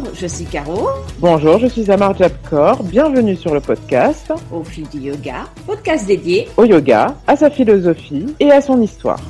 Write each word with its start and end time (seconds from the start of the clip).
Bonjour, 0.00 0.14
je 0.14 0.26
suis 0.26 0.44
Caro. 0.46 0.88
Bonjour, 1.18 1.58
je 1.58 1.66
suis 1.66 1.90
Amar 1.90 2.16
Jabkor. 2.16 2.82
Bienvenue 2.84 3.36
sur 3.36 3.52
le 3.52 3.60
podcast 3.60 4.32
Au 4.50 4.64
fil 4.64 4.88
du 4.88 4.98
yoga, 4.98 5.44
podcast 5.66 6.06
dédié 6.06 6.48
au 6.56 6.64
yoga, 6.64 7.14
à 7.26 7.36
sa 7.36 7.50
philosophie 7.50 8.34
et 8.40 8.50
à 8.50 8.62
son 8.62 8.80
histoire. 8.80 9.20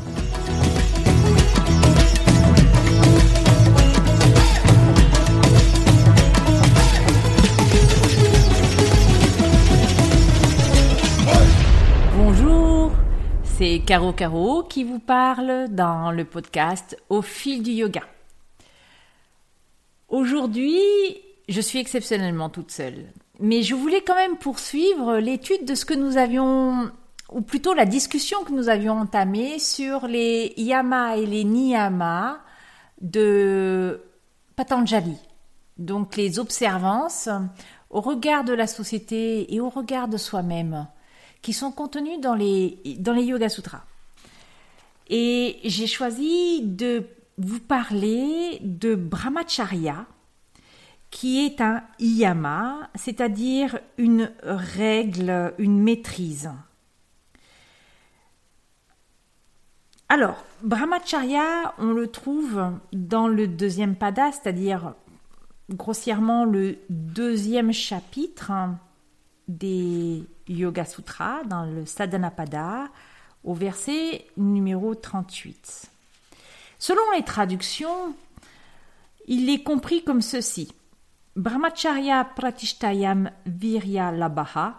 Bonjour, 12.17 12.93
c'est 13.43 13.81
Caro 13.85 14.13
Caro 14.13 14.63
qui 14.63 14.85
vous 14.85 15.01
parle 15.01 15.67
dans 15.71 16.13
le 16.13 16.25
podcast 16.25 16.97
Au 17.09 17.23
fil 17.23 17.65
du 17.65 17.73
yoga. 17.73 18.03
Aujourd'hui, 20.11 20.81
je 21.49 21.61
suis 21.61 21.79
exceptionnellement 21.79 22.51
toute 22.51 22.73
seule, 22.73 23.07
mais 23.39 23.63
je 23.63 23.77
voulais 23.77 24.03
quand 24.03 24.17
même 24.17 24.37
poursuivre 24.37 25.19
l'étude 25.19 25.65
de 25.65 25.77
ce 25.77 25.85
que 25.85 25.95
nous 25.95 26.17
avions, 26.17 26.91
ou 27.31 27.43
plutôt 27.43 27.75
la 27.75 27.87
discussion 27.87 28.43
que 28.43 28.51
nous 28.51 28.69
avions 28.69 28.95
entamée 28.95 29.61
sur 29.61 30.09
les 30.09 30.53
yama 30.57 31.17
et 31.17 31.27
les 31.27 31.45
niyama 31.45 32.41
de 33.01 34.03
Patanjali. 34.57 35.17
Donc 35.79 36.17
les 36.17 36.41
observances 36.41 37.29
au 37.89 38.01
regard 38.01 38.43
de 38.43 38.53
la 38.53 38.67
société 38.67 39.55
et 39.55 39.61
au 39.61 39.69
regard 39.69 40.09
de 40.09 40.17
soi-même 40.17 40.89
qui 41.41 41.53
sont 41.53 41.71
contenues 41.71 42.19
dans 42.19 42.35
les, 42.35 42.79
dans 42.99 43.13
les 43.13 43.23
Yoga 43.23 43.49
Sutras. 43.49 43.85
Et 45.09 45.59
j'ai 45.65 45.87
choisi 45.87 46.63
de 46.63 47.07
vous 47.41 47.61
parler 47.61 48.59
de 48.63 48.95
Brahmacharya, 48.95 50.07
qui 51.11 51.45
est 51.45 51.61
un 51.61 51.83
yama, 51.99 52.91
c'est-à-dire 52.95 53.79
une 53.99 54.31
règle, 54.43 55.55
une 55.59 55.83
maîtrise. 55.83 56.51
Alors, 60.09 60.45
Brahmacharya, 60.63 61.75
on 61.79 61.93
le 61.93 62.09
trouve 62.09 62.73
dans 62.93 63.29
le 63.29 63.47
deuxième 63.47 63.97
pada, 63.97 64.33
c'est-à-dire 64.33 64.95
grossièrement 65.71 66.45
le 66.45 66.79
deuxième 66.89 67.73
chapitre 67.73 68.53
des 69.49 70.25
Yoga 70.49 70.85
Sutras, 70.85 71.45
dans 71.45 71.65
le 71.65 71.87
Sadhana 71.87 72.31
Pada, 72.31 72.89
au 73.45 73.55
verset 73.55 74.27
numéro 74.37 74.95
38. 74.95 75.91
Selon 76.81 77.03
les 77.15 77.23
traductions, 77.23 78.15
il 79.29 79.51
est 79.51 79.63
compris 79.63 80.03
comme 80.03 80.23
ceci. 80.23 80.73
Brahmacharya 81.37 82.25
pratishtayam 82.25 83.31
virya 83.45 84.11
labaha. 84.11 84.79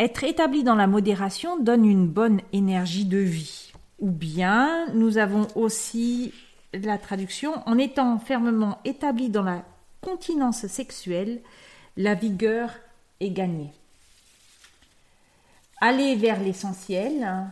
Être 0.00 0.24
établi 0.24 0.64
dans 0.64 0.74
la 0.74 0.86
modération 0.86 1.58
donne 1.58 1.84
une 1.84 2.08
bonne 2.08 2.40
énergie 2.52 3.04
de 3.04 3.18
vie. 3.18 3.72
Ou 3.98 4.10
bien, 4.10 4.86
nous 4.94 5.18
avons 5.18 5.46
aussi 5.54 6.32
la 6.72 6.96
traduction 6.96 7.62
en 7.68 7.76
étant 7.76 8.18
fermement 8.18 8.78
établi 8.86 9.28
dans 9.28 9.42
la 9.42 9.64
continence 10.00 10.66
sexuelle, 10.66 11.42
la 11.98 12.14
vigueur 12.14 12.70
est 13.20 13.30
gagnée. 13.30 13.72
Aller 15.80 16.16
vers 16.16 16.40
l'essentiel, 16.40 17.50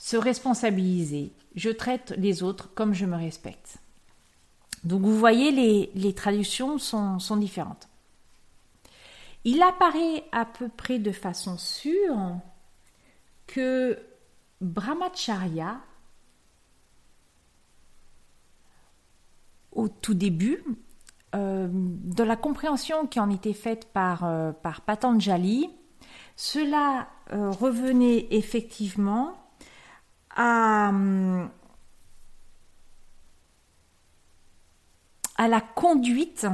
se 0.00 0.16
responsabiliser. 0.16 1.30
Je 1.54 1.68
traite 1.68 2.14
les 2.16 2.42
autres 2.42 2.72
comme 2.72 2.94
je 2.94 3.04
me 3.04 3.16
respecte. 3.16 3.76
Donc 4.82 5.02
vous 5.02 5.18
voyez, 5.18 5.52
les, 5.94 6.14
traductions 6.14 6.78
sont, 6.78 7.36
différentes. 7.36 7.86
Il 9.44 9.60
apparaît 9.60 10.24
à 10.32 10.46
peu 10.46 10.70
près 10.70 10.98
de 10.98 11.12
façon 11.12 11.58
sûre 11.58 12.38
que 13.46 13.98
Brahmacharya, 14.62 15.78
au 19.72 19.88
tout 19.88 20.14
début, 20.14 20.64
euh, 21.34 21.68
de 21.70 22.24
la 22.24 22.36
compréhension 22.36 23.06
qui 23.06 23.20
en 23.20 23.28
était 23.28 23.52
faite 23.52 23.92
par, 23.92 24.24
euh, 24.24 24.52
Patanjali, 24.86 25.68
cela 26.36 27.06
euh, 27.34 27.50
revenait 27.50 28.28
effectivement 28.30 29.39
à, 30.40 30.92
la 35.48 35.60
conduite 35.60 36.46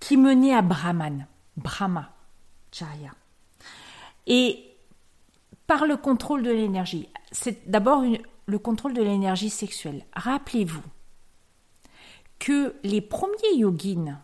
qui 0.00 0.16
menait 0.16 0.54
à 0.54 0.62
Brahman, 0.62 1.26
Brahma, 1.56 2.12
Charya. 2.72 3.10
Et 4.26 4.64
par 5.66 5.86
le 5.86 5.96
contrôle 5.96 6.42
de 6.42 6.50
l'énergie, 6.50 7.08
c'est 7.32 7.68
d'abord 7.70 8.04
le 8.46 8.58
contrôle 8.58 8.94
de 8.94 9.02
l'énergie 9.02 9.50
sexuelle. 9.50 10.04
Rappelez-vous 10.14 10.82
que 12.38 12.76
les 12.82 13.00
premiers 13.00 13.56
yogines 13.56 14.20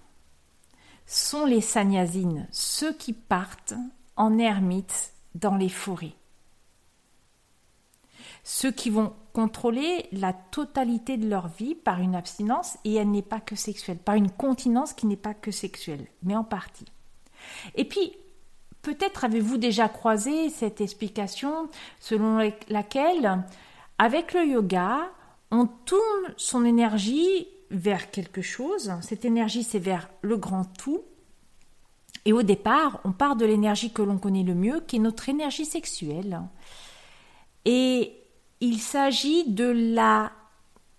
sont 1.07 1.47
les 1.47 1.61
sannyasines, 1.61 2.47
ceux 2.51 2.93
qui 2.93 3.13
partent 3.13 3.75
en 4.17 4.39
ermite 4.39 5.13
dans 5.35 5.57
les 5.57 5.69
forêts. 5.69 6.15
Ceux 8.45 8.71
qui 8.71 8.91
vont 8.91 9.15
contrôler 9.33 10.07
la 10.13 10.33
totalité 10.33 11.17
de 11.17 11.29
leur 11.29 11.49
vie 11.49 11.75
par 11.75 12.01
une 12.01 12.15
abstinence, 12.15 12.77
et 12.85 12.95
elle 12.95 13.11
n'est 13.11 13.23
pas 13.23 13.41
que 13.41 13.57
sexuelle, 13.57 13.99
par 13.99 14.15
une 14.15 14.31
continence 14.31 14.93
qui 14.93 15.07
n'est 15.07 15.17
pas 15.17 15.35
que 15.35 15.51
sexuelle, 15.51 16.07
mais 16.23 16.37
en 16.37 16.45
partie. 16.45 16.85
Et 17.75 17.85
puis, 17.87 18.13
peut-être 18.83 19.25
avez-vous 19.25 19.57
déjà 19.57 19.89
croisé 19.89 20.51
cette 20.51 20.81
explication 20.81 21.69
selon 22.01 22.39
laquelle, 22.69 23.43
avec 23.99 24.35
le 24.35 24.47
yoga, 24.47 25.11
on 25.51 25.67
tourne 25.67 26.35
son 26.37 26.65
énergie 26.65 27.49
vers 27.71 28.11
quelque 28.11 28.43
chose. 28.43 28.93
Cette 29.01 29.25
énergie, 29.25 29.65
c'est 29.65 29.79
vers 29.79 30.11
le 30.21 30.37
grand 30.37 30.65
tout. 30.65 31.03
Et 32.27 32.33
au 32.33 32.43
départ, 32.43 33.01
on 33.05 33.13
part 33.13 33.37
de 33.37 33.47
l'énergie 33.47 33.93
que 33.93 34.03
l'on 34.03 34.19
connaît 34.19 34.43
le 34.43 34.55
mieux, 34.55 34.81
qui 34.81 34.97
est 34.97 35.01
notre 35.01 35.29
énergie 35.29 35.67
sexuelle. 35.67 36.43
Et 37.65 38.24
il 38.65 38.81
s'agit 38.81 39.45
de 39.45 39.67
la 39.95 40.33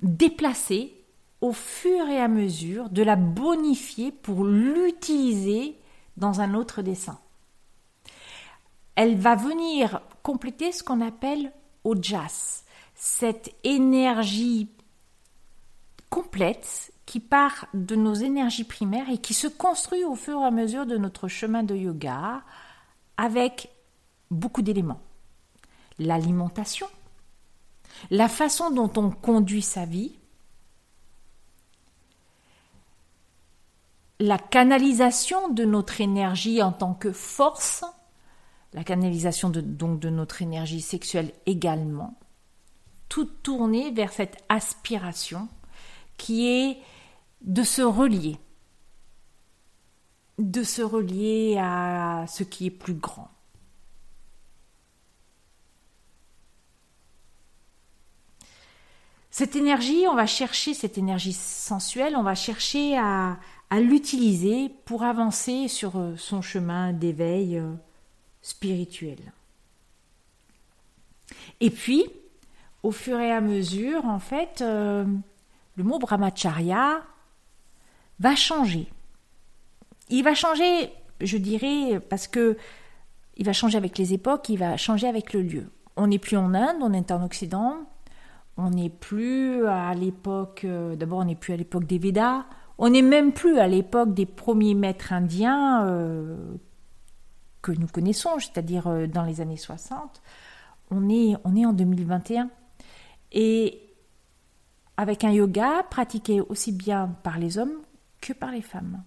déplacer 0.02 0.94
au 1.42 1.52
fur 1.52 2.08
et 2.08 2.20
à 2.20 2.28
mesure, 2.28 2.90
de 2.90 3.02
la 3.02 3.16
bonifier 3.16 4.12
pour 4.12 4.46
l'utiliser 4.46 5.76
dans 6.16 6.42
un 6.42 6.53
autre 6.53 6.84
dessin. 6.84 7.20
Elle 8.96 9.18
va 9.18 9.36
venir 9.36 10.02
compléter 10.22 10.72
ce 10.72 10.84
qu'on 10.84 11.02
appelle 11.02 11.52
ojas, 11.84 12.64
cette 12.94 13.53
énergie 13.64 14.70
complète 16.12 16.94
qui 17.08 17.20
part 17.20 17.68
de 17.74 17.96
nos 17.96 18.14
énergies 18.14 18.64
primaires 18.64 19.09
et 19.09 19.18
qui 19.18 19.34
se 19.34 19.47
construit 19.47 20.03
au 20.03 20.16
fur 20.16 20.40
et 20.40 20.46
à 20.46 20.52
mesure 20.52 20.86
de 20.86 20.97
notre 20.97 21.28
chemin 21.28 21.64
de 21.64 21.76
yoga 21.76 22.44
avec 23.18 23.70
beaucoup 24.30 24.62
d'éléments. 24.62 25.02
L'alimentation, 25.97 26.88
la 28.09 28.27
façon 28.27 28.71
dont 28.71 28.91
on 28.97 29.09
conduit 29.09 29.61
sa 29.61 29.85
vie, 29.85 30.17
la 34.19 34.38
canalisation 34.38 35.49
de 35.49 35.66
notre 35.66 36.01
énergie 36.01 36.61
en 36.61 36.71
tant 36.71 36.93
que 36.93 37.11
force, 37.11 37.83
la 38.73 38.83
canalisation 38.83 39.49
de, 39.49 39.61
donc 39.61 39.99
de 39.99 40.09
notre 40.09 40.41
énergie 40.41 40.81
sexuelle 40.81 41.31
également, 41.45 42.17
tout 43.09 43.25
tourné 43.25 43.91
vers 43.91 44.11
cette 44.11 44.43
aspiration 44.49 45.47
qui 46.17 46.47
est 46.47 46.78
de 47.41 47.63
se 47.63 47.81
relier, 47.81 48.37
de 50.40 50.63
se 50.63 50.81
relier 50.81 51.58
à 51.59 52.25
ce 52.28 52.43
qui 52.43 52.67
est 52.67 52.72
plus 52.72 52.96
grand. 52.96 53.29
Cette 59.37 59.58
énergie, 59.58 60.05
on 60.09 60.16
va 60.16 60.28
chercher 60.28 60.73
cette 60.73 60.97
énergie 60.97 61.34
sensuelle, 61.34 62.16
on 62.16 62.23
va 62.23 62.35
chercher 62.35 62.97
à, 62.97 63.35
l'utiliser 63.70 64.70
pour 64.85 65.03
avancer 65.03 65.67
sur 65.67 65.97
euh, 65.97 66.16
son 66.16 66.41
chemin 66.41 66.93
d'éveil 66.93 67.58
euh, 67.58 67.73
spirituel. 68.41 69.17
Et 71.59 71.70
puis, 71.70 72.05
au 72.82 72.91
fur 72.91 73.20
et 73.20 73.29
à 73.29 73.41
mesure, 73.41 74.05
en 74.05 74.20
fait, 74.20 74.61
euh, 74.61 75.03
le 75.76 75.84
mot 75.84 75.99
brahmacharya 75.99 77.02
va 78.22 78.35
changer. 78.37 78.87
Il 80.08 80.23
va 80.23 80.34
changer, 80.34 80.93
je 81.20 81.35
dirais, 81.35 81.99
parce 81.99 82.29
que 82.29 82.58
il 83.35 83.46
va 83.46 83.52
changer 83.52 83.78
avec 83.78 83.97
les 83.97 84.14
époques, 84.14 84.47
il 84.47 84.59
va 84.59 84.78
changer 84.78 85.09
avec 85.09 85.34
le 85.34 85.41
lieu. 85.41 85.70
On 85.97 86.08
n'est 86.08 86.20
plus 86.20 86.37
en 86.37 86.53
Inde, 86.53 86.78
on 86.79 86.93
est 86.93 87.11
en 87.11 87.22
Occident, 87.22 87.85
On 88.57 88.69
n'est 88.69 88.90
plus 88.90 89.67
à 89.67 89.93
l'époque, 89.93 90.61
euh, 90.63 90.96
d'abord 90.96 91.19
on 91.19 91.25
n'est 91.25 91.35
plus 91.35 91.53
à 91.53 91.57
l'époque 91.57 91.85
des 91.85 91.97
Védas, 91.97 92.46
on 92.78 92.90
n'est 92.90 93.02
même 93.02 93.34
plus 93.34 93.59
à 93.59 93.67
l'époque 93.67 94.13
des 94.13 94.25
premiers 94.25 94.75
maîtres 94.75 95.11
indiens 95.11 95.85
euh, 95.85 96.37
que 97.61 97.73
nous 97.73 97.87
connaissons, 97.87 98.40
c'est-à-dire 98.40 98.87
euh, 98.87 99.07
dans 99.07 99.23
les 99.23 99.41
années 99.41 99.57
60. 99.57 100.22
On 100.91 101.09
est, 101.09 101.35
en 101.35 101.73
2021. 101.73 102.49
Et 103.34 103.81
avec 104.97 105.23
un 105.25 105.31
yoga 105.31 105.84
pratiqué 105.90 106.40
aussi 106.40 106.72
bien 106.72 107.08
par 107.23 107.40
les 107.40 107.58
hommes 107.58 107.81
que 108.22 108.31
par 108.31 108.51
les 108.51 108.61
femmes. 108.61 109.03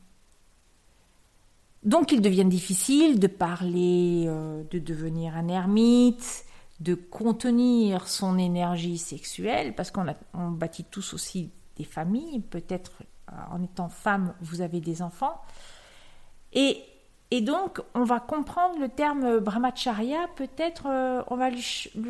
Donc 1.84 2.12
il 2.12 2.20
devient 2.20 2.44
difficile 2.44 3.18
de 3.20 3.28
parler, 3.28 4.26
de 4.26 4.78
devenir 4.78 5.36
un 5.36 5.48
ermite, 5.48 6.44
de 6.80 6.94
contenir 6.94 8.08
son 8.08 8.38
énergie 8.38 8.98
sexuelle, 8.98 9.75
parce 9.75 9.90
qu'on 9.90 10.06
on 10.34 10.50
bâtit 10.50 10.84
tous 10.84 11.12
aussi 11.14 11.50
des 11.76 11.84
familles, 11.84 12.40
peut-être 12.40 13.02
euh, 13.32 13.36
en 13.50 13.62
étant 13.62 13.88
femme, 13.88 14.34
vous 14.40 14.60
avez 14.60 14.80
des 14.80 15.02
enfants. 15.02 15.40
Et, 16.52 16.82
et 17.30 17.40
donc, 17.40 17.80
on 17.94 18.04
va 18.04 18.20
comprendre 18.20 18.78
le 18.78 18.88
terme 18.88 19.40
brahmacharya, 19.40 20.28
peut-être, 20.36 20.86
euh, 20.86 21.22
on 21.28 21.36
va 21.36 21.50
lui, 21.50 21.62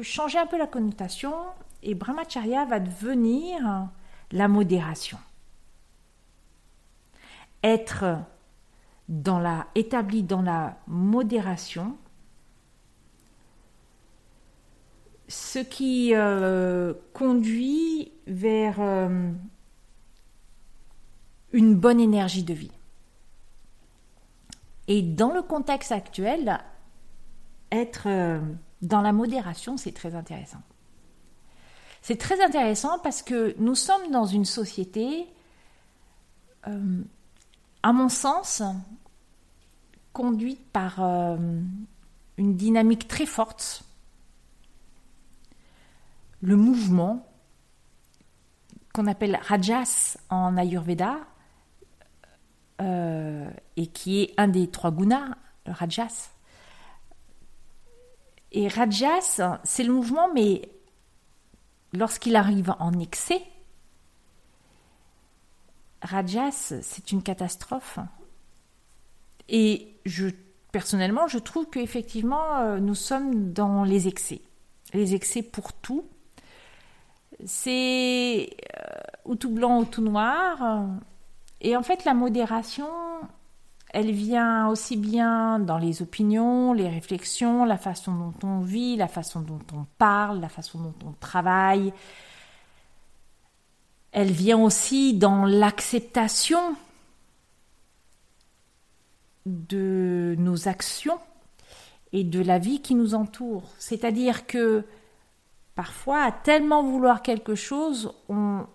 changer 0.03 0.39
un 0.39 0.47
peu 0.47 0.59
la 0.59 0.67
connotation, 0.67 1.35
et 1.83 1.95
brahmacharya 1.95 2.65
va 2.67 2.81
devenir 2.81 3.89
la 4.33 4.49
modération. 4.49 5.19
Être 7.63 8.19
dans 9.09 9.39
la, 9.39 9.67
établi 9.75 10.23
dans 10.23 10.43
la 10.43 10.77
modération, 10.87 11.97
ce 15.29 15.59
qui 15.59 16.15
euh, 16.15 16.95
conduit 17.13 18.13
vers 18.27 18.81
euh, 18.81 19.31
une 21.53 21.75
bonne 21.75 22.01
énergie 22.01 22.43
de 22.43 22.55
vie. 22.55 22.73
Et 24.89 25.03
dans 25.03 25.33
le 25.33 25.43
contexte 25.43 25.93
actuel, 25.93 26.59
être 27.71 28.05
euh, 28.07 28.41
dans 28.81 29.03
la 29.03 29.13
modération, 29.13 29.77
c'est 29.77 29.93
très 29.93 30.15
intéressant. 30.15 30.63
C'est 32.01 32.17
très 32.17 32.43
intéressant 32.43 32.99
parce 33.01 33.23
que 33.23 33.55
nous 33.59 33.75
sommes 33.75 34.11
dans 34.11 34.25
une 34.25 34.47
société, 34.47 35.27
à 36.63 37.93
mon 37.93 38.09
sens, 38.09 38.63
conduite 40.13 40.65
par 40.73 41.01
une 41.01 42.57
dynamique 42.57 43.09
très 43.09 43.27
forte 43.27 43.85
le 46.41 46.57
mouvement 46.57 47.27
qu'on 48.95 49.07
appelle 49.07 49.39
Rajas 49.43 50.19
en 50.31 50.57
Ayurveda, 50.57 51.19
euh, 52.81 53.51
et 53.77 53.89
qui 53.89 54.23
est 54.23 54.35
un 54.37 54.49
des 54.49 54.69
trois 54.71 54.93
gunas, 54.93 55.37
le 55.67 55.73
Rajas. 55.73 56.31
Et 58.53 58.69
Rajas, 58.69 59.41
c'est 59.65 59.85
le 59.85 59.93
mouvement, 59.93 60.33
mais 60.33 60.71
lorsqu'il 61.93 62.37
arrive 62.37 62.75
en 62.79 62.99
excès, 62.99 63.43
Rajas, 66.03 66.75
c'est 66.83 67.13
une 67.13 67.23
catastrophe. 67.23 67.99
Et 69.49 69.97
je, 70.07 70.29
personnellement, 70.71 71.27
je 71.27 71.39
trouve 71.39 71.69
qu'effectivement, 71.69 72.59
euh, 72.59 72.79
nous 72.79 72.95
sommes 72.95 73.53
dans 73.53 73.83
les 73.85 74.07
excès. 74.07 74.41
Les 74.95 75.15
excès 75.15 75.43
pour 75.43 75.73
tout, 75.73 76.05
c'est 77.45 78.51
euh, 78.77 78.91
ou 79.25 79.35
tout 79.37 79.51
blanc 79.51 79.81
ou 79.81 79.85
tout 79.85 80.03
noir. 80.03 80.87
Et 81.61 81.77
en 81.77 81.83
fait, 81.83 82.05
la 82.05 82.15
modération, 82.15 82.89
elle 83.91 84.11
vient 84.11 84.69
aussi 84.69 84.97
bien 84.97 85.59
dans 85.59 85.79
les 85.79 86.03
opinions, 86.03 86.73
les 86.73 86.89
réflexions, 86.89 87.65
la 87.65 87.79
façon 87.79 88.15
dont 88.15 88.49
on 88.49 88.61
vit, 88.61 88.97
la 88.97 89.09
façon 89.09 89.41
dont 89.41 89.61
on 89.73 89.87
parle, 89.99 90.41
la 90.41 90.49
façon 90.49 90.79
dont 90.79 90.95
on 91.07 91.13
travaille. 91.13 91.93
Elle 94.13 94.33
vient 94.33 94.59
aussi 94.59 95.15
dans 95.15 95.45
l'acceptation 95.45 96.77
de 99.47 100.35
nos 100.39 100.69
actions 100.69 101.19
et 102.13 102.25
de 102.25 102.41
la 102.41 102.59
vie 102.59 102.81
qui 102.81 102.95
nous 102.95 103.15
entoure. 103.15 103.65
C'est-à-dire 103.79 104.47
que 104.47 104.85
Parfois, 105.79 106.25
à 106.25 106.33
tellement 106.33 106.83
vouloir 106.83 107.23
quelque 107.23 107.55
chose, 107.55 108.13
on, 108.29 108.67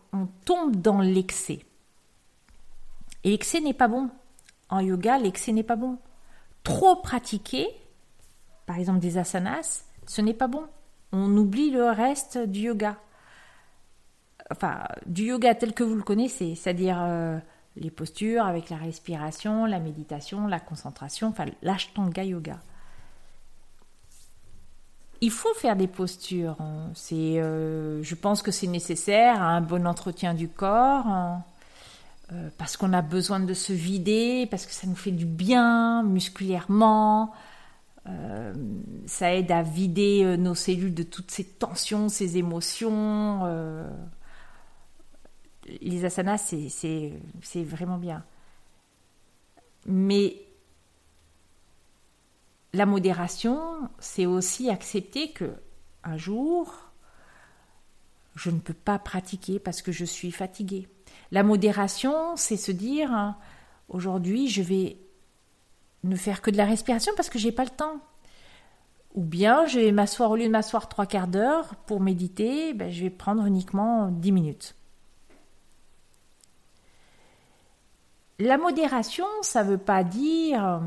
tombe 0.46 0.78
dans 0.78 1.02
l'excès. 1.02 1.60
Et 3.26 3.32
l'excès 3.32 3.60
n'est 3.60 3.74
pas 3.74 3.90
bon. 3.90 4.10
En 4.70 4.80
yoga, 4.80 5.18
l'excès 5.18 5.52
n'est 5.52 5.64
pas 5.64 5.76
bon. 5.76 5.98
Trop 6.64 6.96
pratiquer, 6.96 7.68
par 8.66 8.80
exemple 8.80 9.00
des 9.00 9.18
asanas, 9.18 9.84
ce 10.08 10.22
n'est 10.22 10.34
pas 10.34 10.48
bon. 10.48 10.64
On 11.12 11.36
oublie 11.36 11.72
le 11.72 11.90
reste 11.90 12.38
du 12.38 12.62
yoga. 12.62 12.96
Enfin, 14.50 14.86
du 15.06 15.24
yoga 15.24 15.56
tel 15.56 15.74
que 15.74 15.84
vous 15.84 15.96
le 15.96 16.04
connaissez, 16.04 16.56
c'est-à-dire 16.56 17.00
euh, 17.02 17.38
les 17.76 17.92
postures 17.92 18.46
avec 18.46 18.70
la 18.70 18.78
respiration, 18.78 19.66
la 19.66 19.80
méditation, 19.80 20.48
la 20.48 20.62
concentration, 20.62 21.28
enfin 21.28 21.48
l'ashtanga 21.64 22.24
yoga 22.24 22.62
il 25.24 25.31
faut 25.31 25.54
faire 25.54 25.78
des 25.78 25.88
postures. 25.88 26.58
Hein. 26.60 26.92
C'est, 26.96 27.40
euh, 27.40 28.04
je 28.04 28.14
pense 28.14 28.42
que 28.42 28.52
c'est 28.52 28.68
nécessaire 28.68 29.42
à 29.42 29.46
un 29.46 29.62
bon 29.62 29.88
entretien 29.88 30.34
du 30.34 30.50
corps, 30.50 31.08
hein. 31.08 31.46
euh, 32.34 32.50
parce 32.58 32.75
qu'on 32.75 32.92
a 32.92 33.02
besoin 33.02 33.40
de 33.40 33.54
se 33.54 33.72
vider, 33.72 34.48
parce 34.52 34.66
que 34.66 34.74
ça 34.74 34.86
nous 34.86 34.98
fait 34.98 35.12
du 35.12 35.25
bien 35.25 36.04
musculairement. 36.04 37.31
Euh, 38.10 38.54
ça 39.06 39.34
aide 39.34 39.50
à 39.50 39.62
vider 39.62 40.36
nos 40.38 40.56
cellules 40.56 40.94
de 40.94 41.04
toutes 41.04 41.31
ces 41.31 41.46
tensions, 41.46 42.10
ces 42.10 42.38
émotions. 42.38 43.48
les 45.81 46.04
asanas, 46.04 46.54
c'est 46.69 47.64
vraiment 47.64 47.98
bien. 47.98 48.26
Mais 49.86 50.36
la 52.74 52.86
modération, 52.86 53.90
c'est 54.00 54.25
aussi 54.25 54.70
accepter 54.70 55.31
que 55.31 55.54
un 56.04 56.18
jour, 56.18 56.74
je 58.36 58.50
ne 58.50 58.60
peux 58.60 58.74
pas 58.74 58.97
pratiquer 59.00 59.59
parce 59.59 59.81
que 59.81 59.92
je 59.92 60.06
suis 60.06 60.31
fatiguée. 60.31 60.88
La 61.31 61.44
modération, 61.44 62.36
c'est 62.36 62.57
se 62.57 62.71
dire 62.71 63.12
hein, 63.12 63.38
aujourd'hui, 63.90 64.50
je 64.50 64.64
vais 64.64 64.97
ne 66.04 66.16
faire 66.16 66.42
que 66.42 66.52
de 66.52 66.57
la 66.57 66.66
respiration 66.66 67.14
parce 67.16 67.30
que 67.30 67.40
j'ai 67.40 67.52
pas 67.52 67.64
le 67.64 67.69
temps. 67.69 68.00
Ou 69.14 69.21
bien 69.24 69.68
je 69.68 69.80
vais 69.80 69.92
m'asseoir 69.92 70.31
au 70.31 70.36
lieu 70.36 70.45
de 70.45 70.50
m'asseoir 70.50 70.90
trois 70.90 71.06
quarts 71.06 71.28
d'heure 71.28 71.76
pour 71.86 72.02
méditer, 72.02 72.74
ben, 72.74 72.92
je 72.92 73.04
vais 73.04 73.12
prendre 73.12 73.45
uniquement 73.45 74.09
dix 74.09 74.31
minutes. 74.31 74.76
La 78.40 78.57
modération, 78.57 79.28
ça 79.44 79.64
ne 79.64 79.69
veut 79.69 79.78
pas 79.78 80.04
dire 80.04 80.81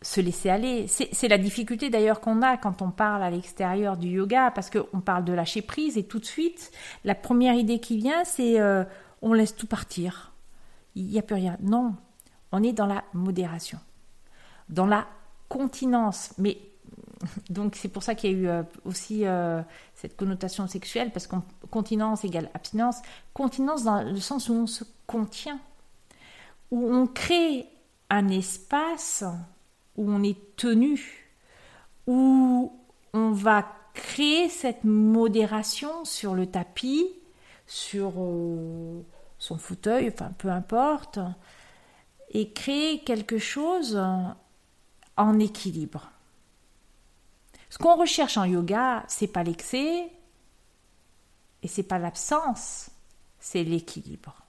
se 0.00 0.20
laisser 0.20 0.48
aller. 0.48 0.86
C'est 0.86 1.28
la 1.28 1.38
difficulté 1.38 1.90
d'ailleurs 1.90 2.20
qu'on 2.20 2.42
a 2.42 2.56
quand 2.56 2.82
on 2.82 2.90
parle 2.90 3.22
à 3.22 3.30
l'extérieur 3.30 3.96
du 3.96 4.08
yoga, 4.08 4.50
parce 4.50 4.70
qu'on 4.70 5.00
parle 5.00 5.24
de 5.24 5.32
lâcher 5.32 5.62
prise 5.62 5.98
et 5.98 6.04
tout 6.04 6.18
de 6.18 6.24
suite, 6.24 6.70
la 7.04 7.14
première 7.14 7.54
idée 7.54 7.80
qui 7.80 7.96
vient, 7.96 8.24
c'est 8.24 8.60
euh, 8.60 8.84
on 9.22 9.32
laisse 9.32 9.56
tout 9.56 9.66
partir. 9.66 10.32
Il 10.94 11.06
n'y 11.06 11.18
a 11.18 11.22
plus 11.22 11.34
rien. 11.34 11.56
Non, 11.60 11.94
on 12.52 12.62
est 12.62 12.72
dans 12.72 12.86
la 12.86 13.04
modération, 13.12 13.78
dans 14.68 14.86
la 14.86 15.06
continence. 15.48 16.32
Mais 16.38 16.58
donc 17.50 17.74
c'est 17.74 17.88
pour 17.88 18.04
ça 18.04 18.14
qu'il 18.14 18.30
y 18.30 18.34
a 18.34 18.36
eu 18.36 18.48
euh, 18.48 18.62
aussi 18.84 19.26
euh, 19.26 19.62
cette 19.94 20.16
connotation 20.16 20.68
sexuelle, 20.68 21.10
parce 21.10 21.26
que 21.26 21.34
continence 21.70 22.24
égale 22.24 22.50
abstinence. 22.54 22.98
Continence 23.34 23.82
dans 23.82 24.02
le 24.02 24.20
sens 24.20 24.48
où 24.48 24.54
on 24.54 24.66
se 24.68 24.84
contient, 25.08 25.58
où 26.70 26.88
on 26.88 27.08
crée 27.08 27.66
un 28.10 28.28
espace 28.28 29.24
où 29.98 30.10
on 30.10 30.22
est 30.22 30.56
tenu, 30.56 31.28
où 32.06 32.72
on 33.12 33.32
va 33.32 33.66
créer 33.92 34.48
cette 34.48 34.84
modération 34.84 36.04
sur 36.04 36.34
le 36.34 36.46
tapis, 36.46 37.06
sur 37.66 38.12
euh, 38.16 39.04
son 39.38 39.58
fauteuil, 39.58 40.08
enfin 40.08 40.32
peu 40.38 40.48
importe, 40.48 41.18
et 42.30 42.52
créer 42.52 43.00
quelque 43.00 43.38
chose 43.38 44.00
en 45.16 45.38
équilibre. 45.38 46.10
Ce 47.70 47.76
qu'on 47.76 47.96
recherche 47.96 48.36
en 48.36 48.44
yoga, 48.44 49.04
c'est 49.08 49.26
pas 49.26 49.42
l'excès 49.42 50.10
et 51.62 51.68
c'est 51.68 51.82
pas 51.82 51.98
l'absence, 51.98 52.90
c'est 53.40 53.64
l'équilibre. 53.64 54.47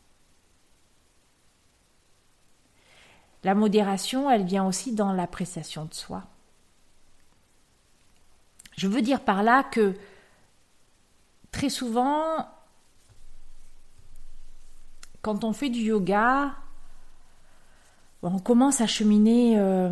La 3.43 3.55
modération, 3.55 4.29
elle 4.29 4.45
vient 4.45 4.65
aussi 4.65 4.93
dans 4.93 5.13
l'appréciation 5.13 5.85
de 5.85 5.93
soi. 5.93 6.23
Je 8.77 8.87
veux 8.87 9.01
dire 9.01 9.21
par 9.21 9.43
là 9.43 9.63
que 9.63 9.93
très 11.51 11.69
souvent, 11.69 12.47
quand 15.21 15.43
on 15.43 15.53
fait 15.53 15.69
du 15.69 15.79
yoga, 15.79 16.55
on 18.21 18.39
commence 18.39 18.81
à 18.81 18.87
cheminer 18.87 19.57
euh, 19.57 19.91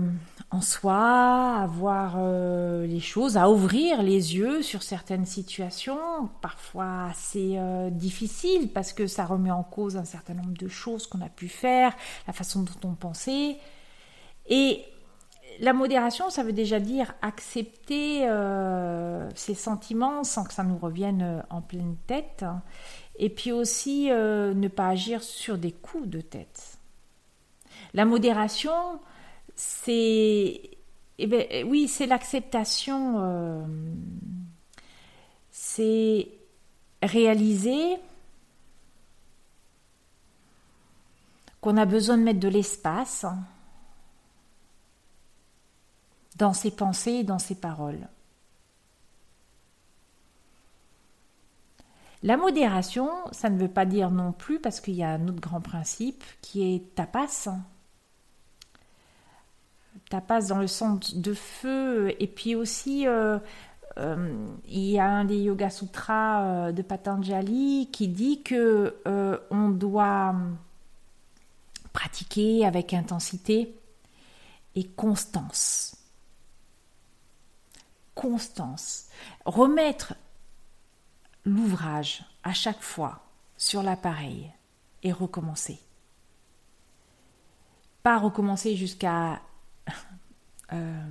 en 0.52 0.60
soi, 0.60 1.62
à 1.62 1.66
voir 1.66 2.16
euh, 2.18 2.86
les 2.86 3.00
choses, 3.00 3.38
à 3.38 3.50
ouvrir 3.50 4.04
les 4.04 4.36
yeux 4.36 4.62
sur 4.62 4.84
certaines 4.84 5.26
situations, 5.26 6.30
parfois 6.42 7.06
assez 7.06 7.54
euh, 7.58 7.90
difficiles 7.90 8.70
parce 8.74 8.92
que 8.92 9.08
ça 9.08 9.26
remet 9.26 9.52
en 9.52 9.64
cause 9.64 9.96
un 9.96 10.04
certain 10.04 10.34
nombre 10.34 10.58
de 10.58 10.68
choses 10.68 11.08
qu'on 11.08 11.22
a 11.22 11.30
pu 11.30 11.48
faire, 11.48 11.96
la 12.28 12.34
façon 12.34 12.64
dont 12.64 12.90
on 12.90 12.96
pensait. 12.96 13.58
Et 14.48 14.84
la 15.62 15.72
modération, 15.72 16.30
ça 16.30 16.44
veut 16.44 16.54
déjà 16.54 16.82
dire 16.82 17.14
accepter 17.22 18.28
ses 19.34 19.56
sentiments 19.56 20.24
sans 20.24 20.44
que 20.44 20.54
ça 20.54 20.64
nous 20.64 20.78
revienne 20.78 21.44
en 21.50 21.62
pleine 21.62 21.96
tête. 22.06 22.46
Et 23.18 23.30
puis 23.30 23.52
aussi 23.52 24.10
ne 24.10 24.68
pas 24.68 24.90
agir 24.90 25.24
sur 25.24 25.58
des 25.58 25.72
coups 25.72 26.08
de 26.08 26.22
tête. 26.22 26.77
La 27.98 28.06
modération, 28.06 29.00
c'est 29.56 30.62
eh 31.18 31.26
ben, 31.26 31.68
oui, 31.68 31.88
c'est 31.88 32.06
l'acceptation, 32.06 33.16
euh, 33.18 33.66
c'est 35.50 36.28
réaliser 37.02 37.98
qu'on 41.60 41.76
a 41.76 41.86
besoin 41.86 42.20
de 42.20 42.22
mettre 42.22 42.40
de 42.40 42.50
l'espace 42.50 43.26
dans 46.36 46.54
ses 46.54 46.70
pensées 46.70 47.14
et 47.14 47.24
dans 47.24 47.40
ses 47.40 47.56
paroles. 47.56 48.08
La 52.22 52.38
modération, 52.38 53.10
ça 53.32 53.50
ne 53.50 53.58
veut 53.58 53.68
pas 53.68 53.88
dire 53.88 54.12
non 54.12 54.34
plus, 54.34 54.60
parce 54.60 54.82
qu'il 54.82 54.94
y 54.94 55.04
a 55.04 55.10
un 55.10 55.28
autre 55.28 55.42
grand 55.42 55.62
principe 55.62 56.24
qui 56.44 56.76
est 56.76 56.94
tapas, 56.94 57.50
tapas 60.10 60.48
dans 60.48 60.60
le 60.60 60.68
sens 60.68 61.16
de 61.16 61.34
feu, 61.34 62.16
et 62.20 62.28
puis 62.28 62.56
aussi 62.56 63.08
euh, 63.08 63.40
euh, 63.98 64.48
il 64.66 64.86
y 64.86 65.00
a 65.00 65.08
un 65.08 65.26
des 65.26 65.38
Yoga 65.38 65.70
Sutras 65.70 66.44
euh, 66.44 66.72
de 66.72 66.82
Patanjali 66.82 67.90
qui 67.92 68.08
dit 68.08 68.44
que 68.44 68.96
on 69.52 69.70
doit 69.70 70.36
pratiquer 71.94 72.66
avec 72.66 72.94
intensité 72.94 73.76
et 74.76 74.86
constance. 74.86 75.96
Constance. 78.14 79.08
Remettre 79.46 80.14
l'ouvrage 81.46 82.24
à 82.44 82.54
chaque 82.54 82.82
fois 82.82 83.22
sur 83.58 83.82
l'appareil 83.84 84.52
et 85.04 85.12
recommencer. 85.12 85.80
Pas 88.04 88.18
recommencer 88.18 88.76
jusqu'à 88.76 89.42
euh, 90.74 91.08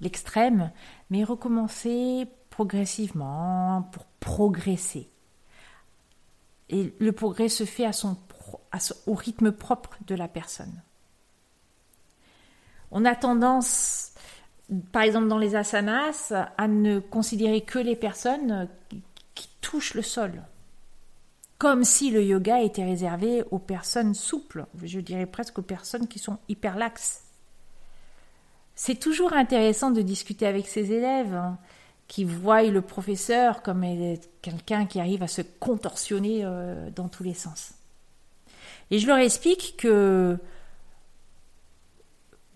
l'extrême, 0.00 0.70
mais 1.10 1.24
recommencer 1.24 2.26
progressivement 2.50 3.88
pour 3.92 4.04
progresser. 4.20 5.08
Et 6.68 6.94
le 6.98 7.12
progrès 7.12 7.48
se 7.48 7.64
fait 7.64 7.84
à 7.84 7.92
son, 7.92 8.16
au 9.06 9.14
rythme 9.14 9.52
propre 9.52 9.96
de 10.06 10.14
la 10.14 10.28
personne. 10.28 10.82
On 12.92 13.04
a 13.04 13.14
tendance, 13.14 14.12
par 14.92 15.02
exemple 15.02 15.28
dans 15.28 15.38
les 15.38 15.56
asanas, 15.56 16.32
à 16.56 16.68
ne 16.68 16.98
considérer 16.98 17.60
que 17.60 17.78
les 17.78 17.96
personnes 17.96 18.68
qui 19.34 19.48
touchent 19.60 19.94
le 19.94 20.02
sol. 20.02 20.42
Comme 21.58 21.84
si 21.84 22.10
le 22.10 22.24
yoga 22.24 22.62
était 22.62 22.84
réservé 22.84 23.44
aux 23.50 23.58
personnes 23.58 24.14
souples, 24.14 24.66
je 24.82 25.00
dirais 25.00 25.26
presque 25.26 25.58
aux 25.58 25.62
personnes 25.62 26.08
qui 26.08 26.18
sont 26.18 26.38
hyper 26.48 26.76
laxes. 26.76 27.24
C'est 28.82 28.98
toujours 28.98 29.34
intéressant 29.34 29.90
de 29.90 30.00
discuter 30.00 30.46
avec 30.46 30.66
ses 30.66 30.90
élèves 30.90 31.34
hein, 31.34 31.58
qui 32.08 32.24
voient 32.24 32.62
le 32.62 32.80
professeur 32.80 33.62
comme 33.62 33.84
quelqu'un 34.40 34.86
qui 34.86 34.98
arrive 34.98 35.22
à 35.22 35.28
se 35.28 35.42
contorsionner 35.42 36.46
euh, 36.46 36.88
dans 36.88 37.08
tous 37.10 37.22
les 37.22 37.34
sens. 37.34 37.74
Et 38.90 38.98
je 38.98 39.06
leur 39.06 39.18
explique 39.18 39.74
que 39.76 40.38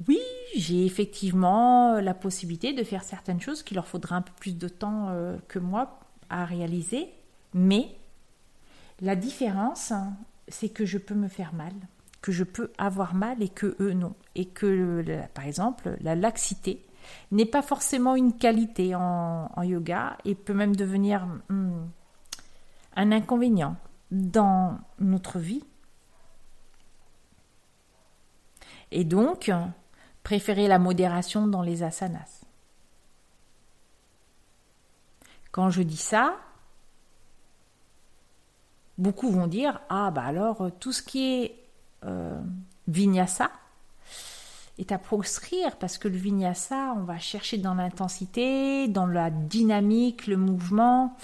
oui, 0.09 0.19
j'ai 0.57 0.87
effectivement 0.87 2.01
la 2.01 2.15
possibilité 2.15 2.73
de 2.73 2.85
faire 2.85 3.05
certaines 3.05 3.43
choses 3.43 3.63
qui 3.63 3.75
leur 3.75 3.87
faudra 3.87 4.17
un 4.17 4.23
peu 4.23 4.33
plus 4.41 4.57
de 4.57 4.69
temps 4.69 5.09
euh, 5.11 5.37
que 5.47 5.59
moi 5.59 6.01
à 6.31 6.47
réaliser, 6.47 7.11
mais 7.53 7.95
la 9.03 9.15
différence, 9.15 9.93
hein, 9.93 10.15
c'est 10.49 10.71
que 10.71 10.87
je 10.87 10.97
peux 10.97 11.15
me 11.15 11.29
faire 11.29 11.53
mal 11.53 11.75
que 12.25 12.33
je 12.33 12.43
peux 12.43 12.73
avoir 12.79 13.15
mal 13.15 13.43
et 13.43 13.51
que 13.51 13.77
eux 13.81 13.93
non. 13.93 14.15
Et 14.35 14.47
que, 14.47 15.05
par 15.35 15.45
exemple, 15.45 15.95
la 16.01 16.15
laxité 16.15 16.83
n'est 17.31 17.45
pas 17.45 17.61
forcément 17.61 18.17
une 18.17 18.33
qualité 18.35 18.95
en, 18.95 19.51
yoga 19.63 20.17
et 20.25 20.35
peut 20.35 20.55
même 20.55 20.75
devenir 20.75 21.27
hmm, 21.51 21.85
un 22.97 23.13
inconvénient 23.13 23.77
dans 24.11 24.79
notre 25.01 25.39
vie. 25.39 25.63
Et 28.91 29.05
donc, 29.05 29.53
préférer 30.23 30.67
la 30.67 30.79
modération 30.79 31.47
dans 31.47 31.61
les 31.61 31.83
asanas. 31.83 32.47
Quand 35.53 35.69
je 35.69 35.83
dis 35.83 35.99
ça, 35.99 36.37
beaucoup 38.97 39.29
vont 39.31 39.47
dire 39.47 39.83
Ah, 39.91 40.11
bah 40.11 40.25
alors, 40.25 40.71
tout 40.81 40.93
ce 40.93 41.03
qui 41.03 41.43
est 41.43 41.64
euh, 42.05 42.41
vinyasa 42.89 43.51
est 44.79 44.93
à 44.93 44.99
proscrire 44.99 45.77
parce 45.77 45.99
que 45.99 46.09
le 46.09 46.17
vinyasa, 46.17 46.95
on 46.97 47.05
va 47.05 47.19
chercher 47.19 47.59
dans 47.59 47.75
l'intensité, 47.75 48.89
dans 48.89 49.07
la 49.07 49.31
dynamique, 49.31 50.27
le 50.27 50.37
mouvement, 50.37 51.17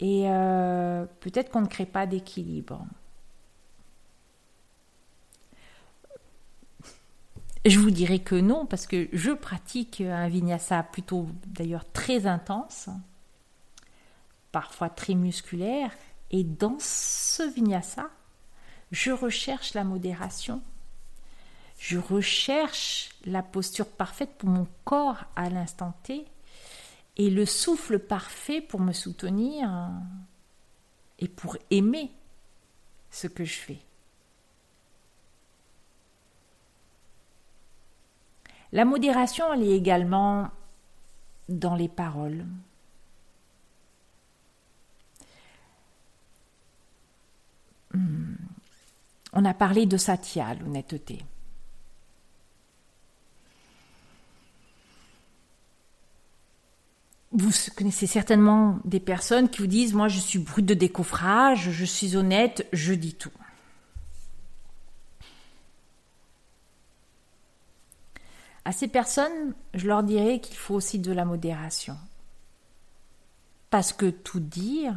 et 0.00 0.24
euh, 0.30 1.06
peut-être 1.20 1.50
qu'on 1.50 1.62
ne 1.62 1.66
crée 1.66 1.86
pas 1.86 2.06
d'équilibre. 2.06 2.84
Je 7.66 7.78
vous 7.78 7.90
dirais 7.90 8.20
que 8.20 8.34
non, 8.34 8.64
parce 8.64 8.86
que 8.86 9.08
je 9.12 9.32
pratique 9.32 10.00
un 10.00 10.28
vinyasa 10.28 10.82
plutôt 10.82 11.26
d'ailleurs 11.46 11.84
très 11.92 12.26
intense, 12.26 12.88
parfois 14.50 14.88
très 14.88 15.14
musculaire, 15.14 15.92
et 16.30 16.42
dans 16.44 16.76
ce 16.78 17.42
vinyasa, 17.42 18.08
je 18.90 19.12
recherche 19.12 19.74
la 19.74 19.84
modération. 19.84 20.62
Je 21.78 21.98
recherche 21.98 23.10
la 23.24 23.42
posture 23.42 23.86
parfaite 23.86 24.36
pour 24.36 24.48
mon 24.48 24.66
corps 24.84 25.24
à 25.36 25.48
l'instant 25.48 25.94
T 26.02 26.26
et 27.16 27.30
le 27.30 27.46
souffle 27.46 27.98
parfait 27.98 28.60
pour 28.60 28.80
me 28.80 28.92
soutenir 28.92 29.90
et 31.18 31.28
pour 31.28 31.56
aimer 31.70 32.10
ce 33.10 33.26
que 33.26 33.44
je 33.44 33.58
fais. 33.58 33.78
La 38.72 38.84
modération, 38.84 39.52
elle 39.52 39.64
est 39.64 39.76
également 39.76 40.50
dans 41.48 41.74
les 41.74 41.88
paroles. 41.88 42.46
Hmm. 47.92 48.49
On 49.32 49.44
a 49.44 49.54
parlé 49.54 49.86
de 49.86 49.96
satya, 49.96 50.54
l'honnêteté. 50.54 51.22
Vous 57.32 57.52
connaissez 57.76 58.08
certainement 58.08 58.80
des 58.84 58.98
personnes 58.98 59.48
qui 59.48 59.60
vous 59.60 59.68
disent 59.68 59.94
Moi, 59.94 60.08
je 60.08 60.18
suis 60.18 60.40
brute 60.40 60.66
de 60.66 60.74
décoffrage, 60.74 61.70
je 61.70 61.84
suis 61.84 62.16
honnête, 62.16 62.66
je 62.72 62.92
dis 62.92 63.14
tout. 63.14 63.30
À 68.64 68.72
ces 68.72 68.88
personnes, 68.88 69.54
je 69.74 69.86
leur 69.86 70.02
dirais 70.02 70.40
qu'il 70.40 70.56
faut 70.56 70.74
aussi 70.74 70.98
de 70.98 71.12
la 71.12 71.24
modération. 71.24 71.96
Parce 73.70 73.92
que 73.92 74.10
tout 74.10 74.40
dire, 74.40 74.96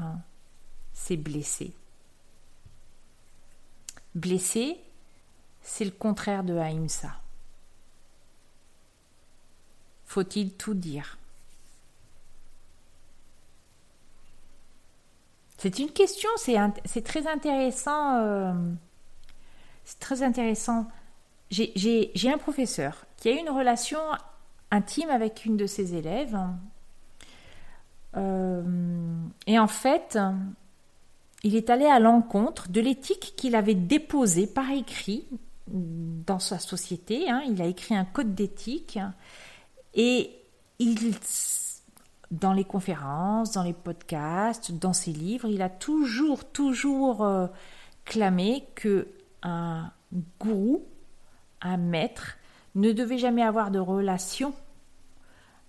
c'est 0.92 1.18
blesser. 1.18 1.74
Blessé, 4.16 4.80
c'est 5.62 5.86
le 5.86 5.92
contraire 5.92 6.44
de 6.44 6.58
Ahimsa. 6.58 7.10
Faut-il 10.06 10.54
tout 10.54 10.74
dire? 10.76 11.18
C'est 15.58 15.80
une 15.80 15.92
question, 15.92 16.30
c'est 16.38 17.04
très 17.04 17.26
intéressant. 17.26 18.18
Euh, 18.20 18.54
c'est 19.86 20.00
très 20.00 20.22
intéressant. 20.22 20.88
J'ai 21.50 22.32
un 22.32 22.38
professeur 22.38 23.06
qui 23.18 23.30
a 23.30 23.32
eu 23.32 23.38
une 23.38 23.50
relation 23.50 24.00
intime 24.72 25.10
avec 25.10 25.46
une 25.46 25.56
de 25.56 25.66
ses 25.66 25.96
élèves. 25.96 26.38
Euh, 28.18 28.64
Et 29.48 29.58
en 29.58 29.68
fait, 29.68 30.18
il 31.44 31.56
est 31.56 31.70
allé 31.70 31.86
à 31.86 32.00
l'encontre 32.00 32.70
de 32.70 32.82
l'éthique 32.82 33.34
qu'il 33.36 33.56
avait 33.56 33.76
déposée 33.76 34.48
par 34.48 34.72
écrit 34.72 35.26
dans 35.68 36.40
sa 36.40 36.60
société. 36.60 37.30
Hein. 37.30 37.44
Il 37.48 37.62
a 37.62 37.66
écrit 37.66 37.96
un 37.96 38.06
code 38.06 38.34
d'éthique 38.34 39.00
et 39.94 40.32
dans 42.32 42.54
les 42.54 42.64
conférences, 42.64 43.52
dans 43.52 43.64
les 43.64 43.74
podcasts, 43.74 44.72
dans 44.72 44.94
ses 44.94 45.12
livres, 45.12 45.48
il 45.50 45.62
a 45.62 45.70
toujours, 45.70 46.46
toujours 46.46 47.24
euh, 47.24 47.48
clamé 48.06 48.66
que 48.76 49.08
un 49.44 49.92
gourou, 50.40 50.84
un 51.62 51.78
maître, 51.78 52.38
ne 52.76 52.92
devait 52.92 53.20
jamais 53.20 53.44
avoir 53.44 53.70
de 53.70 53.80
relation. 53.80 54.54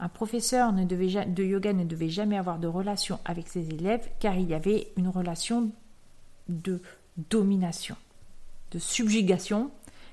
Un 0.00 0.08
professeur 0.08 0.72
de 0.72 1.44
yoga 1.44 1.72
ne 1.72 1.84
devait 1.84 2.08
jamais 2.08 2.36
avoir 2.36 2.58
de 2.58 2.66
relation 2.66 3.20
avec 3.24 3.48
ses 3.48 3.68
élèves 3.70 4.08
car 4.18 4.36
il 4.36 4.48
y 4.48 4.54
avait 4.54 4.88
une 4.96 5.08
relation 5.08 5.70
de 6.48 6.82
domination, 7.30 7.96
de 8.72 8.78
subjugation 8.78 9.70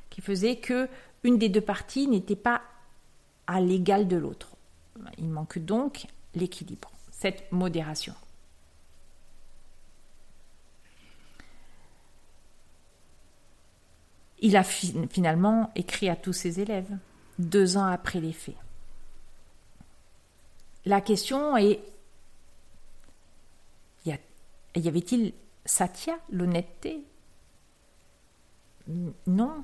qui 0.09 0.21
faisait 0.21 0.57
que 0.57 0.87
une 1.23 1.37
des 1.37 1.49
deux 1.49 1.61
parties 1.61 2.07
n'était 2.07 2.35
pas 2.35 2.61
à 3.47 3.59
l'égal 3.59 4.07
de 4.07 4.17
l'autre. 4.17 4.55
Il 5.17 5.29
manque 5.29 5.59
donc 5.59 6.05
l'équilibre, 6.35 6.91
cette 7.11 7.51
modération. 7.51 8.13
Il 14.39 14.57
a 14.57 14.63
finalement 14.63 15.71
écrit 15.75 16.09
à 16.09 16.15
tous 16.15 16.33
ses 16.33 16.59
élèves, 16.59 16.97
deux 17.37 17.77
ans 17.77 17.85
après 17.85 18.19
les 18.19 18.33
faits. 18.33 18.55
La 20.85 21.01
question 21.01 21.57
est, 21.57 21.81
y 24.75 24.87
avait-il 24.87 25.33
Satya, 25.65 26.17
l'honnêteté? 26.31 27.03
Non. 29.27 29.63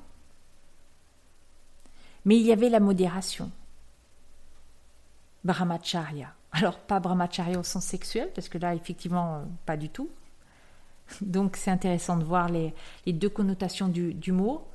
Mais 2.26 2.38
il 2.38 2.46
y 2.46 2.52
avait 2.52 2.70
la 2.70 2.80
modération. 2.80 3.52
Brahmacharya. 5.44 6.34
Alors, 6.52 6.78
pas 6.80 7.00
brahmacharya 7.00 7.60
au 7.60 7.64
sens 7.64 7.86
sexuel, 7.86 8.32
parce 8.34 8.50
que 8.50 8.58
là, 8.58 8.76
effectivement, 8.76 9.46
pas 9.66 9.78
du 9.78 9.90
tout. 9.90 10.10
Donc, 11.22 11.56
c'est 11.56 11.72
intéressant 11.72 12.18
de 12.18 12.24
voir 12.24 12.50
les, 12.50 12.74
deux 13.06 13.30
connotations 13.30 13.88
du, 13.88 14.32
mot. 14.32 14.68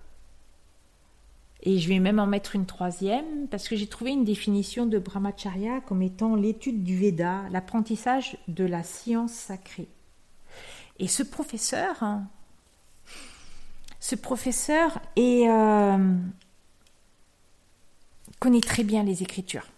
Et 1.65 1.79
je 1.79 1.89
vais 1.89 2.01
même 2.01 2.19
en 2.19 2.27
mettre 2.27 2.57
une 2.57 2.67
troisième, 2.67 3.47
parce 3.49 3.69
que 3.69 3.77
j'ai 3.77 3.87
trouvé 3.87 4.11
une 4.11 4.25
définition 4.25 4.85
de 4.85 4.99
brahmacharya 4.99 5.81
comme 5.81 6.03
étant 6.03 6.35
l'étude 6.35 6.83
du 6.83 6.97
Veda, 6.97 7.43
l'apprentissage 7.51 8.37
de 8.49 8.65
la 8.65 8.83
science 8.83 9.33
sacrée. 9.33 9.89
Et 10.99 11.07
ce 11.07 11.23
professeur, 11.23 12.03
hein, 12.03 12.27
ce 14.01 14.17
professeur 14.17 14.99
euh, 15.17 16.17
connaît 18.41 18.61
très 18.61 18.83
bien 18.83 19.05
les 19.05 19.23
Écritures. 19.23 19.69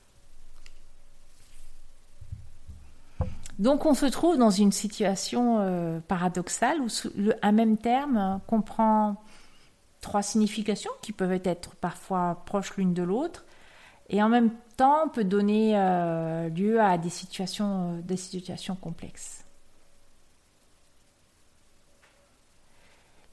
Donc 3.58 3.86
on 3.86 3.94
se 3.94 4.06
trouve 4.06 4.36
dans 4.36 4.50
une 4.50 4.72
situation 4.72 5.58
euh, 5.60 6.00
paradoxale 6.00 6.80
où 6.80 6.88
un 7.42 7.52
même 7.52 7.76
terme 7.76 8.40
comprend 8.46 9.22
trois 10.04 10.22
significations 10.22 10.90
qui 11.00 11.12
peuvent 11.12 11.40
être 11.44 11.74
parfois 11.76 12.42
proches 12.44 12.76
l'une 12.76 12.92
de 12.92 13.02
l'autre 13.02 13.46
et 14.10 14.22
en 14.22 14.28
même 14.28 14.50
temps 14.76 15.08
peut 15.08 15.24
donner 15.24 15.78
euh, 15.78 16.50
lieu 16.50 16.78
à 16.78 16.98
des 16.98 17.08
situations, 17.08 17.96
des 18.04 18.18
situations 18.18 18.76
complexes. 18.76 19.46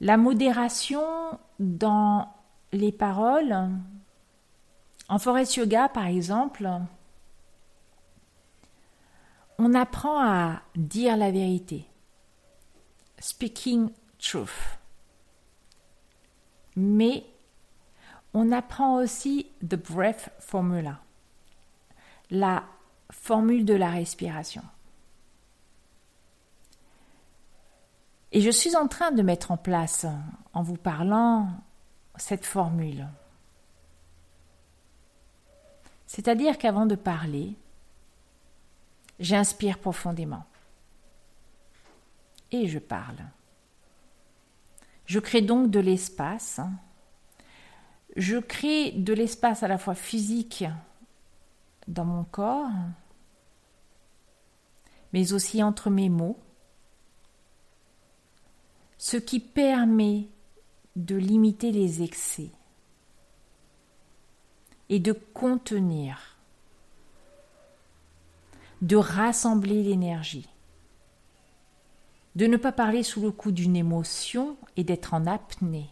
La 0.00 0.16
modération 0.16 1.02
dans 1.60 2.32
les 2.72 2.90
paroles, 2.90 3.68
en 5.10 5.18
forest 5.18 5.56
yoga 5.56 5.90
par 5.90 6.06
exemple, 6.06 6.66
on 9.58 9.74
apprend 9.74 10.24
à 10.24 10.62
dire 10.74 11.18
la 11.18 11.30
vérité. 11.30 11.84
Speaking 13.18 13.90
truth. 14.18 14.81
Mais 16.76 17.24
on 18.34 18.52
apprend 18.52 18.96
aussi 18.96 19.46
the 19.66 19.76
breath 19.76 20.30
formula, 20.40 21.00
la 22.30 22.64
formule 23.10 23.64
de 23.64 23.74
la 23.74 23.90
respiration. 23.90 24.62
Et 28.32 28.40
je 28.40 28.50
suis 28.50 28.74
en 28.76 28.88
train 28.88 29.12
de 29.12 29.22
mettre 29.22 29.50
en 29.50 29.58
place, 29.58 30.06
en 30.54 30.62
vous 30.62 30.76
parlant, 30.76 31.50
cette 32.16 32.46
formule. 32.46 33.06
C'est-à-dire 36.06 36.56
qu'avant 36.56 36.86
de 36.86 36.94
parler, 36.94 37.54
J'inspire 39.22 39.78
profondément. 39.78 40.44
Et 42.50 42.66
je 42.66 42.80
parle. 42.80 43.18
Je 45.06 45.20
crée 45.20 45.42
donc 45.42 45.70
de 45.70 45.80
l'espace. 45.80 46.60
Je 48.16 48.38
crée 48.38 48.92
de 48.92 49.12
l'espace 49.12 49.62
à 49.62 49.68
la 49.68 49.78
fois 49.78 49.94
physique 49.94 50.64
dans 51.88 52.04
mon 52.04 52.24
corps, 52.24 52.70
mais 55.12 55.32
aussi 55.32 55.62
entre 55.62 55.90
mes 55.90 56.08
mots, 56.08 56.38
ce 58.98 59.16
qui 59.16 59.40
permet 59.40 60.28
de 60.94 61.16
limiter 61.16 61.72
les 61.72 62.02
excès 62.02 62.50
et 64.88 65.00
de 65.00 65.12
contenir 65.12 66.32
de 68.82 68.96
rassembler 68.96 69.82
l'énergie, 69.82 70.48
de 72.34 72.46
ne 72.46 72.56
pas 72.56 72.72
parler 72.72 73.02
sous 73.02 73.20
le 73.20 73.30
coup 73.30 73.52
d'une 73.52 73.76
émotion 73.76 74.56
et 74.76 74.84
d'être 74.84 75.14
en 75.14 75.26
apnée. 75.26 75.90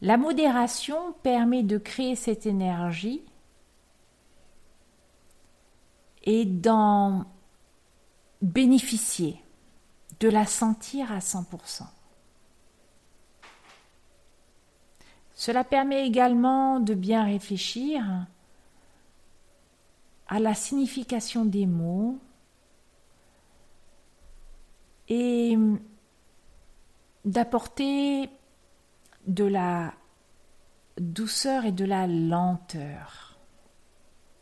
La 0.00 0.16
modération 0.16 1.14
permet 1.22 1.62
de 1.62 1.78
créer 1.78 2.14
cette 2.14 2.44
énergie 2.44 3.22
et 6.24 6.44
d'en 6.44 7.24
bénéficier, 8.42 9.42
de 10.20 10.28
la 10.28 10.44
sentir 10.44 11.10
à 11.10 11.20
100%. 11.20 11.84
Cela 15.34 15.64
permet 15.64 16.06
également 16.06 16.80
de 16.80 16.94
bien 16.94 17.24
réfléchir 17.24 18.26
à 20.28 20.38
la 20.38 20.54
signification 20.54 21.44
des 21.44 21.66
mots 21.66 22.18
et 25.08 25.56
d'apporter 27.24 28.30
de 29.26 29.44
la 29.44 29.94
douceur 30.98 31.64
et 31.64 31.72
de 31.72 31.84
la 31.84 32.06
lenteur. 32.06 33.38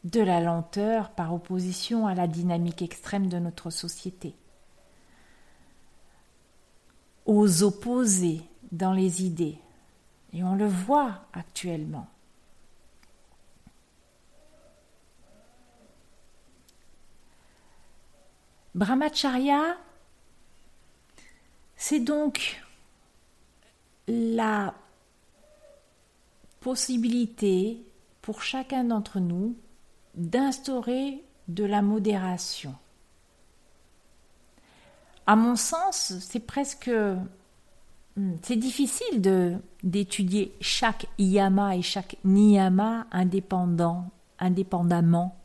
De 0.04 0.20
la 0.20 0.40
lenteur 0.40 1.10
par 1.10 1.32
opposition 1.32 2.06
à 2.06 2.14
la 2.14 2.26
dynamique 2.26 2.82
extrême 2.82 3.28
de 3.28 3.38
notre 3.38 3.70
société. 3.70 4.34
Aux 7.24 7.62
opposés 7.62 8.42
dans 8.72 8.92
les 8.92 9.24
idées. 9.24 9.58
Et 10.32 10.42
on 10.42 10.56
le 10.56 10.66
voit 10.66 11.20
actuellement. 11.32 12.08
Brahmacharya, 18.74 19.76
c'est 21.82 21.98
donc 21.98 22.62
la 24.06 24.72
possibilité 26.60 27.82
pour 28.20 28.40
chacun 28.40 28.84
d'entre 28.84 29.18
nous 29.18 29.56
d'instaurer 30.14 31.24
de 31.48 31.64
la 31.64 31.82
modération. 31.82 32.76
À 35.26 35.34
mon 35.34 35.56
sens, 35.56 36.14
c'est 36.20 36.46
presque 36.46 36.88
hmm, 38.16 38.34
c'est 38.42 38.54
difficile 38.54 39.20
de 39.20 39.56
d'étudier 39.82 40.54
chaque 40.60 41.06
yama 41.18 41.74
et 41.74 41.82
chaque 41.82 42.16
niyama 42.22 43.08
indépendant, 43.10 44.08
indépendamment 44.38 45.36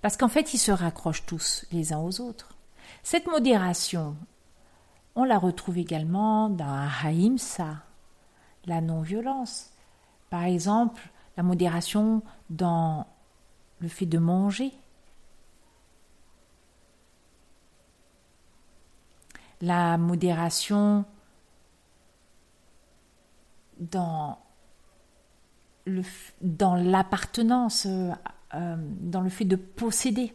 parce 0.00 0.16
qu'en 0.16 0.28
fait, 0.28 0.54
ils 0.54 0.58
se 0.58 0.70
raccrochent 0.70 1.26
tous 1.26 1.66
les 1.72 1.92
uns 1.92 1.98
aux 1.98 2.20
autres. 2.20 2.56
Cette 3.02 3.26
modération, 3.26 4.16
on 5.16 5.24
la 5.24 5.38
retrouve 5.38 5.78
également 5.78 6.48
dans 6.48 6.88
Haïmsa, 7.02 7.82
la 8.66 8.80
non-violence. 8.80 9.70
Par 10.30 10.44
exemple, 10.44 11.10
la 11.36 11.42
modération 11.42 12.22
dans 12.48 13.06
le 13.80 13.88
fait 13.88 14.06
de 14.06 14.18
manger. 14.18 14.72
la 19.60 19.98
modération 19.98 21.04
dans 23.78 24.38
le, 25.86 26.02
dans 26.40 26.74
l'appartenance, 26.74 27.86
euh, 27.86 28.10
euh, 28.54 28.76
dans 28.78 29.20
le 29.20 29.30
fait 29.30 29.44
de 29.44 29.56
posséder. 29.56 30.34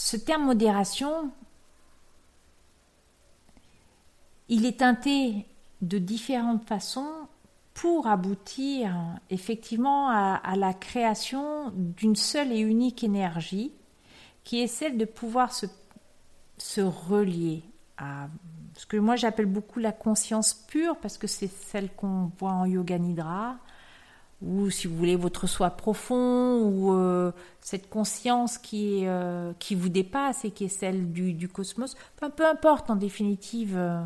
Ce 0.00 0.16
terme 0.16 0.44
modération, 0.44 1.32
il 4.48 4.64
est 4.64 4.78
teinté 4.78 5.44
de 5.82 5.98
différentes 5.98 6.64
façons 6.68 7.10
pour 7.74 8.06
aboutir 8.06 8.94
effectivement 9.28 10.08
à, 10.08 10.54
la 10.54 10.72
création 10.72 11.72
d'une 11.74 12.14
seule 12.14 12.52
et 12.52 12.60
unique 12.60 13.02
énergie 13.02 13.72
qui 14.44 14.60
est 14.60 14.68
celle 14.68 14.98
de 14.98 15.04
pouvoir 15.04 15.52
se, 15.52 15.66
se 16.58 16.80
relier 16.80 17.64
à 17.96 18.28
ce 18.76 18.86
que 18.86 18.98
moi 18.98 19.16
j'appelle 19.16 19.46
beaucoup 19.46 19.80
la 19.80 19.90
conscience 19.90 20.54
pure 20.54 20.96
parce 20.98 21.18
que 21.18 21.26
c'est 21.26 21.48
celle 21.48 21.92
qu'on 21.92 22.30
voit 22.38 22.52
en 22.52 22.66
yoga 22.66 22.98
nidra 22.98 23.56
ou 24.40 24.70
si 24.70 24.86
vous 24.86 24.96
voulez 24.96 25.16
votre 25.16 25.46
soi 25.46 25.70
profond 25.70 26.62
ou 26.62 26.92
euh, 26.92 27.32
cette 27.60 27.90
conscience 27.90 28.56
qui, 28.56 29.06
euh, 29.06 29.52
qui 29.58 29.74
vous 29.74 29.88
dépasse 29.88 30.44
et 30.44 30.52
qui 30.52 30.64
est 30.64 30.68
celle 30.68 31.12
du, 31.12 31.48
cosmos, 31.48 31.96
peu 32.16 32.46
importe 32.46 32.88
en 32.90 32.96
définitive 32.96 33.76
euh, 33.76 34.00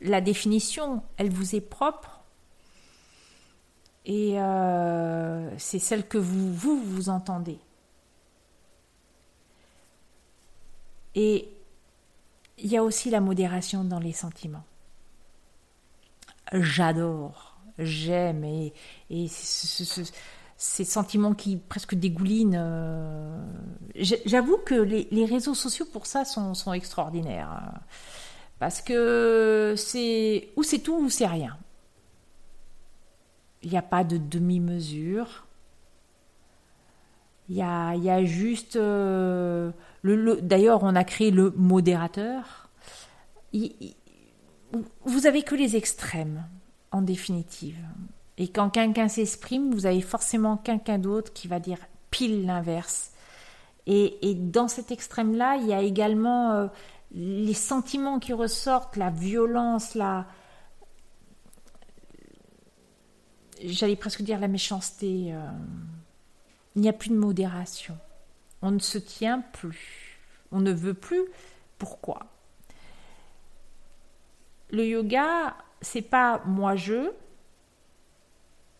la 0.00 0.20
définition, 0.20 1.02
elle 1.16 1.30
vous 1.30 1.54
est 1.56 1.60
propre 1.60 2.20
et 4.04 4.36
c'est 5.58 5.78
celle 5.78 6.08
que 6.08 6.16
vous, 6.16 6.50
vous 6.54 6.80
vous 6.80 7.10
entendez. 7.10 7.58
Et 11.14 11.50
il 12.56 12.70
y 12.70 12.76
a 12.78 12.82
aussi 12.82 13.10
la 13.10 13.20
modération 13.20 13.84
dans 13.84 13.98
les 13.98 14.12
sentiments. 14.12 14.64
J'adore, 16.52 17.47
j'aime 17.78 18.44
et, 18.44 18.72
ces 20.60 20.84
sentiments 20.84 21.34
qui 21.34 21.56
presque 21.56 21.94
dégoulinent. 21.94 22.58
Euh, 22.58 23.40
j'avoue 24.26 24.58
que 24.58 24.74
les, 24.74 25.24
réseaux 25.24 25.54
sociaux 25.54 25.86
pour 25.92 26.06
ça 26.06 26.24
sont, 26.24 26.72
extraordinaires. 26.72 27.80
Parce 28.58 28.80
que 28.80 29.74
c'est 29.76 30.48
ou 30.56 30.64
c'est 30.64 30.80
tout 30.80 30.96
ou 30.96 31.10
c'est 31.10 31.26
rien. 31.26 31.56
Il 33.62 33.70
n'y 33.70 33.78
a 33.78 33.82
pas 33.82 34.02
de 34.02 34.16
demi-mesure. 34.16 35.46
Il 37.48 37.56
y 37.56 37.62
a, 37.62 37.94
y 37.94 38.10
a, 38.10 38.24
juste 38.24 38.76
euh, 38.76 39.70
D'ailleurs, 40.04 40.82
on 40.82 40.94
a 40.94 41.04
créé 41.04 41.30
le 41.30 41.52
modérateur. 41.56 42.70
vous 45.04 45.26
avez 45.26 45.42
que 45.42 45.54
les 45.54 45.76
extrêmes, 45.76 46.46
en 46.90 47.02
définitive. 47.02 47.78
Et 48.38 48.48
quand 48.48 48.70
quelqu'un 48.70 49.08
s'exprime, 49.08 49.72
vous 49.74 49.86
avez 49.86 50.00
forcément 50.00 50.56
quelqu'un 50.56 50.98
d'autre 50.98 51.32
qui 51.32 51.48
va 51.48 51.58
dire 51.60 51.78
pile 52.10 52.46
l'inverse. 52.46 53.12
Et, 53.86 54.34
dans 54.34 54.68
cet 54.68 54.90
extrême-là, 54.90 55.56
il 55.56 55.66
y 55.66 55.72
a 55.72 55.80
également 55.80 56.52
euh, 56.52 56.66
les 57.12 57.54
sentiments 57.54 58.18
qui 58.18 58.34
ressortent, 58.34 58.96
la 58.96 59.08
violence, 59.08 59.94
la... 59.94 60.26
J'allais 63.64 63.96
presque 63.96 64.22
dire 64.22 64.38
la 64.40 64.48
méchanceté. 64.48 65.32
Euh, 65.32 65.40
il 66.76 66.82
n'y 66.82 66.88
a 66.88 66.92
plus 66.92 67.08
de 67.08 67.16
modération. 67.16 67.96
On 68.60 68.70
ne 68.70 68.78
se 68.78 68.98
tient 68.98 69.40
plus. 69.40 70.20
On 70.52 70.60
ne 70.60 70.72
veut 70.72 70.94
plus. 70.94 71.24
Pourquoi? 71.78 72.26
Le 74.70 74.86
yoga, 74.86 75.56
c'est 75.80 76.02
pas 76.02 76.42
moi 76.44 76.76
je, 76.76 77.12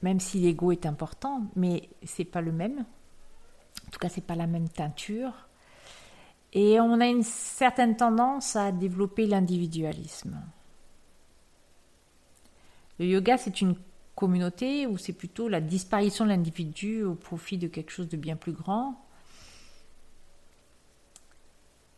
même 0.03 0.21
si 0.21 0.41
l'ego 0.41 0.73
est 0.73 0.87
important, 0.87 1.43
mais 1.57 1.89
c'est 2.05 2.25
pas 2.25 2.41
le 2.41 2.53
même. 2.53 2.85
En 3.87 3.91
tout 3.91 3.99
cas, 3.99 4.09
c'est 4.09 4.25
pas 4.25 4.37
la 4.37 4.47
même 4.47 4.69
teinture. 4.69 5.33
Et 6.53 6.81
on 6.81 7.01
a 7.01 7.07
une 7.07 7.23
certaine 7.23 7.97
tendance 7.97 8.57
à 8.57 8.73
développer 8.73 9.27
l'individualisme. 9.27 10.41
Le 12.99 13.07
yoga, 13.07 13.37
c'est 13.37 13.61
une 13.61 13.77
communauté 14.15 14.87
où 14.87 14.99
c'est 14.99 15.13
plutôt 15.13 15.49
la 15.49 15.61
disparition 15.61 16.25
de 16.25 16.31
l'individu 16.31 17.05
au 17.05 17.15
profit 17.15 17.59
de 17.59 17.69
quelque 17.69 17.91
chose 17.91 18.09
de 18.09 18.17
bien 18.17 18.37
plus 18.37 18.53
grand. 18.53 19.05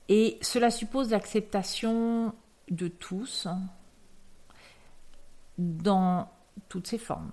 Et 0.09 0.39
cela 0.43 0.71
suppose 0.71 1.11
l'acceptation 1.11 2.35
de 2.71 2.89
tous 2.89 3.47
dans 5.61 6.29
toutes 6.69 6.87
ses 6.87 6.99
formes. 6.99 7.31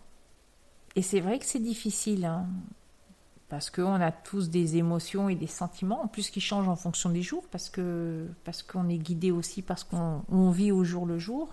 Et 0.95 1.01
c'est 1.01 1.19
vrai 1.19 1.39
que 1.39 1.45
c'est 1.45 1.59
difficile, 1.59 2.25
hein, 2.25 2.45
parce 3.49 3.69
qu'on 3.69 4.01
a 4.01 4.11
tous 4.11 4.49
des 4.49 4.77
émotions 4.77 5.29
et 5.29 5.35
des 5.35 5.47
sentiments, 5.47 6.03
en 6.03 6.07
plus 6.07 6.29
qui 6.29 6.41
changent 6.41 6.67
en 6.67 6.75
fonction 6.75 7.09
des 7.09 7.21
jours, 7.21 7.43
parce 7.51 7.71
parce 8.43 8.63
qu'on 8.63 8.89
est 8.89 8.97
guidé 8.97 9.31
aussi 9.31 9.61
parce 9.61 9.83
qu'on 9.83 10.51
vit 10.51 10.71
au 10.71 10.83
jour 10.83 11.05
le 11.05 11.17
jour. 11.17 11.49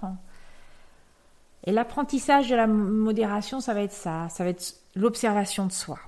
Et 1.65 1.73
l'apprentissage 1.73 2.51
de 2.51 2.57
la 2.57 2.67
modération, 2.67 3.61
ça 3.61 3.75
va 3.75 3.83
être 3.83 3.93
ça, 3.93 4.29
ça 4.29 4.45
va 4.45 4.51
être 4.51 4.75
l'observation 4.95 5.67
de 5.67 5.73
soi. 5.73 5.99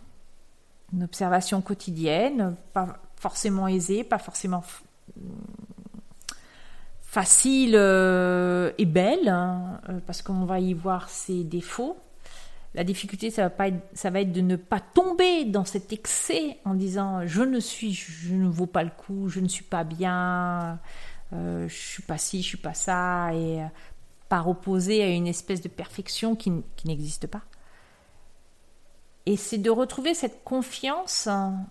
Une 0.92 1.04
observation 1.04 1.60
quotidienne, 1.60 2.56
pas 2.72 2.98
forcément 3.16 3.68
aisée, 3.68 4.04
pas 4.04 4.18
forcément 4.18 4.62
facile 7.16 7.76
euh, 7.76 8.72
et 8.76 8.84
belle, 8.84 9.30
hein, 9.30 9.80
euh, 9.88 10.00
parce 10.06 10.20
qu'on 10.20 10.44
va 10.44 10.60
y 10.60 10.74
voir 10.74 11.08
ses 11.08 11.44
défauts. 11.44 11.96
La 12.74 12.84
difficulté, 12.84 13.30
ça 13.30 13.44
va, 13.44 13.48
pas 13.48 13.68
être, 13.68 13.80
ça 13.94 14.10
va 14.10 14.20
être 14.20 14.32
de 14.32 14.42
ne 14.42 14.56
pas 14.56 14.80
tomber 14.80 15.46
dans 15.46 15.64
cet 15.64 15.94
excès 15.94 16.58
en 16.66 16.74
disant 16.74 17.26
je 17.26 17.40
ne 17.40 17.58
suis, 17.58 17.94
je 17.94 18.34
ne 18.34 18.46
vaux 18.46 18.66
pas 18.66 18.84
le 18.84 18.90
coup, 18.90 19.30
je 19.30 19.40
ne 19.40 19.48
suis 19.48 19.64
pas 19.64 19.82
bien, 19.82 20.78
euh, 21.32 21.66
je 21.66 21.74
suis 21.74 22.02
pas 22.02 22.18
ci, 22.18 22.42
je 22.42 22.48
suis 22.48 22.58
pas 22.58 22.74
ça, 22.74 23.32
et 23.32 23.64
par 24.28 24.46
opposé 24.46 25.02
à 25.02 25.08
une 25.08 25.26
espèce 25.26 25.62
de 25.62 25.68
perfection 25.68 26.36
qui, 26.36 26.52
qui 26.76 26.86
n'existe 26.86 27.28
pas. 27.28 27.44
Et 29.24 29.38
c'est 29.38 29.56
de 29.56 29.70
retrouver 29.70 30.12
cette 30.12 30.44
confiance 30.44 31.28
hein, 31.28 31.64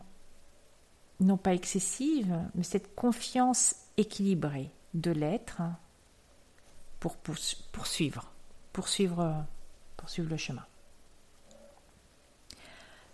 non 1.19 1.37
pas 1.37 1.53
excessive, 1.53 2.35
mais 2.55 2.63
cette 2.63 2.95
confiance 2.95 3.75
équilibrée 3.97 4.71
de 4.95 5.11
l'être 5.11 5.61
pour 6.99 7.17
poursuivre, 7.17 8.31
poursuivre, 8.73 9.45
poursuivre 9.97 10.29
le 10.29 10.37
chemin. 10.37 10.65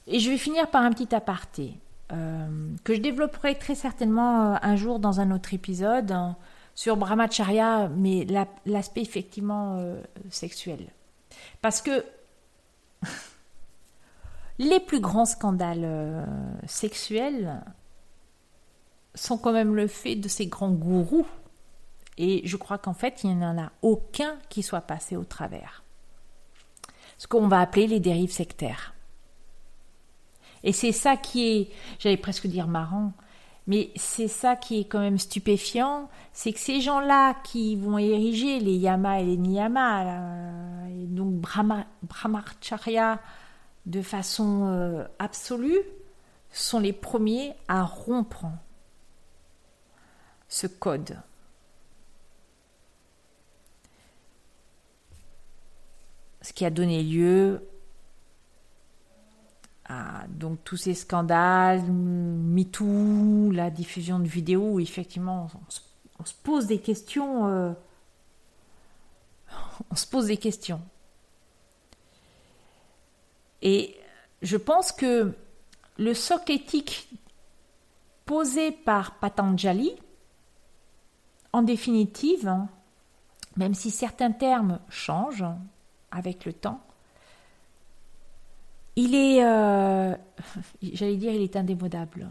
Et 0.08 0.20
je 0.20 0.30
vais 0.30 0.38
finir 0.38 0.70
par 0.70 0.84
un 0.84 0.92
petit 0.92 1.14
aparté 1.14 1.78
euh, 2.12 2.74
que 2.84 2.94
je 2.94 3.00
développerai 3.00 3.58
très 3.58 3.76
certainement 3.76 4.54
euh, 4.54 4.58
un 4.62 4.76
jour 4.76 5.00
dans 5.00 5.20
un 5.20 5.32
autre 5.32 5.54
épisode 5.54 6.12
hein, 6.12 6.36
sur 6.76 6.98
Brahmacharya, 6.98 7.90
mais 7.90 8.28
l'aspect 8.66 9.02
effectivement 9.02 9.78
euh, 9.78 10.02
sexuel. 10.30 10.88
Parce 11.62 11.82
que 11.82 12.04
les 14.60 14.80
plus 14.80 15.00
grands 15.00 15.26
scandales 15.26 16.26
sexuels 16.68 17.62
sont 19.16 19.38
quand 19.38 19.54
même 19.54 19.76
le 19.76 19.88
fait 19.88 20.16
de 20.16 20.28
ces 20.28 20.48
grands 20.48 20.72
gourous. 20.72 21.28
Et 22.18 22.42
je 22.46 22.58
crois 22.58 22.78
qu'en 22.78 22.94
fait, 22.94 23.24
il 23.24 23.36
n'y 23.36 23.46
en 23.46 23.58
a 23.58 23.72
aucun 23.82 24.38
qui 24.50 24.64
soit 24.64 24.82
passé 24.82 25.16
au 25.16 25.24
travers. 25.24 25.84
Ce 27.18 27.28
qu'on 27.28 27.48
va 27.48 27.60
appeler 27.60 27.88
les 27.88 28.00
dérives 28.00 28.32
sectaires. 28.32 28.94
Et 30.64 30.74
c'est 30.74 30.92
ça 30.92 31.18
qui 31.18 31.48
est, 31.48 31.72
j'allais 32.00 32.18
presque 32.18 32.48
dire 32.48 32.68
marrant, 32.68 33.14
mais 33.68 33.92
c'est 33.96 34.28
ça 34.28 34.56
qui 34.56 34.82
est 34.82 34.86
quand 34.86 35.00
même 35.00 35.20
stupéfiant, 35.20 36.10
c'est 36.34 36.54
que 36.54 36.60
ces 36.60 36.82
gens-là 36.82 37.36
qui 37.44 37.76
vont 37.76 37.98
ériger 37.98 38.60
les 38.60 38.76
yama 38.76 39.22
et 39.22 39.26
les 39.26 39.38
niyama, 39.38 40.88
et 40.90 41.06
donc 41.06 41.36
Brahma, 41.36 41.86
brahmacharya 42.04 43.20
de 43.86 44.02
façon 44.02 44.68
euh, 44.68 45.06
absolue, 45.20 45.80
sont 46.52 46.80
les 46.80 46.94
premiers 46.94 47.54
à 47.68 47.84
rompre 47.84 48.46
ce 50.50 50.68
code. 50.68 51.18
Ce 56.42 56.54
qui 56.54 56.66
a 56.66 56.70
donné 56.70 57.04
lieu 57.04 57.68
à 59.86 60.26
donc 60.28 60.64
tous 60.64 60.78
ces 60.78 60.94
scandales, 60.94 61.84
MeToo, 61.84 63.52
la 63.52 63.70
diffusion 63.70 64.20
de 64.20 64.28
vidéos 64.28 64.80
effectivement 64.80 65.50
on 66.20 66.26
se, 66.26 66.34
pose 66.44 66.68
des 66.68 66.80
questions. 66.80 67.48
Euh, 67.48 67.74
on 69.92 69.96
se 69.96 70.06
pose 70.06 70.28
des 70.28 70.38
questions. 70.38 70.82
Et 73.62 73.96
je 74.42 74.58
pense 74.58 74.92
que 74.92 75.34
le 75.98 76.14
socle 76.14 76.52
éthique 76.52 77.10
posé 78.26 78.72
par 78.72 79.16
Patanjali, 79.20 79.92
en 81.54 81.62
définitive, 81.62 82.48
hein, 82.48 82.70
même 83.58 83.74
si 83.74 83.92
certains 83.92 84.32
termes 84.32 84.80
changent 84.90 85.46
avec 86.12 86.46
le 86.46 86.54
temps, 86.54 86.82
il 88.96 89.16
est, 89.16 89.44
euh, 89.44 90.16
j'allais 90.82 91.18
dire, 91.18 91.34
il 91.34 91.42
est 91.42 91.56
indémodable. 91.56 92.30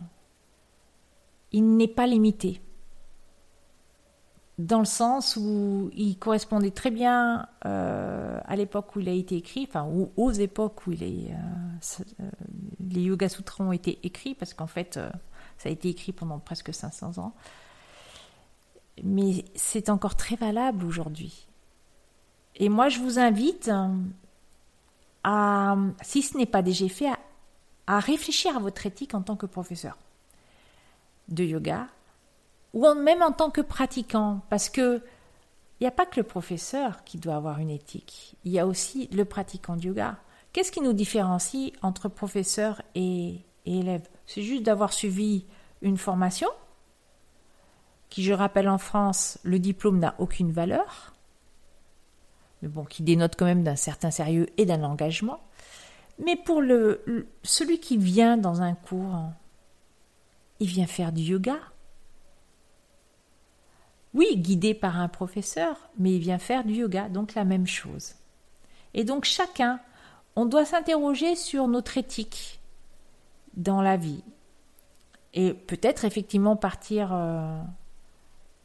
Il 1.53 1.77
n'est 1.77 1.89
pas 1.89 2.07
limité. 2.07 2.61
Dans 4.59 4.79
le 4.79 4.85
sens 4.85 5.37
où 5.37 5.91
il 5.95 6.19
correspondait 6.19 6.71
très 6.71 6.91
bien 6.91 7.49
euh, 7.65 8.39
à 8.45 8.57
l'époque 8.57 8.95
où 8.95 9.01
il 9.01 9.09
a 9.09 9.13
été 9.13 9.37
écrit, 9.37 9.67
enfin, 9.67 9.87
ou 9.91 10.13
aux 10.17 10.33
époques 10.33 10.87
où 10.87 10.93
il 10.93 11.03
est, 11.03 11.33
euh, 11.33 12.31
les 12.79 13.01
Yoga 13.01 13.31
Sutras 13.31 13.65
ont 13.65 13.73
été 13.73 13.99
écrits, 14.03 14.35
parce 14.35 14.53
qu'en 14.53 14.67
fait, 14.67 15.01
ça 15.57 15.71
a 15.71 15.73
été 15.73 15.89
écrit 15.89 16.13
pendant 16.13 16.39
presque 16.39 16.75
500 16.75 17.19
ans. 17.19 17.35
Mais 19.03 19.47
c'est 19.55 19.89
encore 19.89 20.15
très 20.15 20.37
valable 20.37 20.85
aujourd'hui. 20.85 21.47
Et 22.61 22.69
moi, 22.69 22.91
je 22.91 23.01
vous 23.01 23.19
invite 23.19 23.71
à, 25.25 25.77
si 26.03 26.21
ce 26.21 26.37
n'est 26.37 26.47
pas 26.47 26.61
déjà 26.61 26.89
fait, 26.89 27.09
à, 27.87 27.99
réfléchir 27.99 28.55
à 28.55 28.61
votre 28.61 28.85
éthique 28.85 29.15
en 29.15 29.23
tant 29.23 29.35
que 29.35 29.47
professeur 29.47 29.97
de 31.29 31.43
yoga 31.43 31.89
ou 32.75 32.87
même 32.95 33.23
en 33.23 33.33
tant 33.33 33.51
que 33.51 33.63
pratiquant, 33.63 34.43
parce 34.51 34.69
que 34.69 35.03
il 35.81 35.85
n'y 35.85 35.89
a 35.89 35.93
pas 35.93 36.05
que 36.05 36.21
le 36.21 36.27
professeur 36.27 37.03
qui 37.05 37.17
doit 37.17 37.37
avoir 37.37 37.59
une 37.59 37.71
éthique, 37.71 38.37
il 38.45 38.53
y 38.53 38.59
a 38.59 38.67
aussi 38.67 39.09
le 39.11 39.25
pratiquant 39.25 39.77
de 39.77 39.87
yoga. 39.87 40.19
Qu'est-ce 40.53 40.71
qui 40.71 40.83
nous 40.83 40.93
différencie 40.93 41.73
entre 41.81 42.09
professeur 42.09 42.83
et 42.95 43.41
élève? 43.65 44.07
C'est 44.27 44.43
juste 44.43 44.65
d'avoir 44.65 44.93
suivi 44.93 45.47
une 45.81 45.97
formation, 45.97 46.49
qui 48.11 48.23
je 48.23 48.35
rappelle 48.35 48.69
en 48.69 48.77
France, 48.77 49.39
le 49.43 49.59
diplôme 49.59 49.99
n'a 49.99 50.15
aucune 50.19 50.53
valeur, 50.53 51.15
mais 52.63 52.69
bon, 52.69 52.85
qui 52.85 53.03
dénote 53.03 53.35
quand 53.37 53.47
même 53.47 53.65
d'un 53.65 53.77
certain 53.77 54.11
sérieux 54.11 54.49
et 54.57 54.67
d'un 54.67 54.83
engagement. 54.83 55.41
Mais 56.19 56.37
pour 56.37 56.61
le, 56.61 57.27
celui 57.43 57.81
qui 57.81 57.97
vient 57.97 58.37
dans 58.37 58.63
un 58.63 58.75
cours, 58.75 59.31
il 60.61 60.67
vient 60.67 60.87
faire 60.87 61.13
du 61.13 61.23
yoga. 61.23 61.57
Oui, 64.13 64.37
guidé 64.37 64.75
par 64.75 64.99
un 64.99 65.09
professeur, 65.09 65.89
mais 65.99 66.13
il 66.13 66.19
vient 66.19 66.39
faire 66.39 66.65
du 66.65 66.75
yoga, 66.75 67.09
donc 67.09 67.35
la 67.35 67.45
même 67.45 67.67
chose. 67.67 68.15
Et 68.93 69.05
donc 69.05 69.25
chacun, 69.25 69.81
on 70.37 70.47
doit 70.47 70.65
s'interroger 70.65 71.37
sur 71.37 71.69
notre 71.69 71.97
éthique 71.97 72.61
dans 73.55 73.81
la 73.81 73.97
vie. 73.97 74.23
Et 75.33 75.55
peut-être 75.55 76.05
effectivement 76.05 76.57
partir 76.57 77.11
euh, 77.13 77.61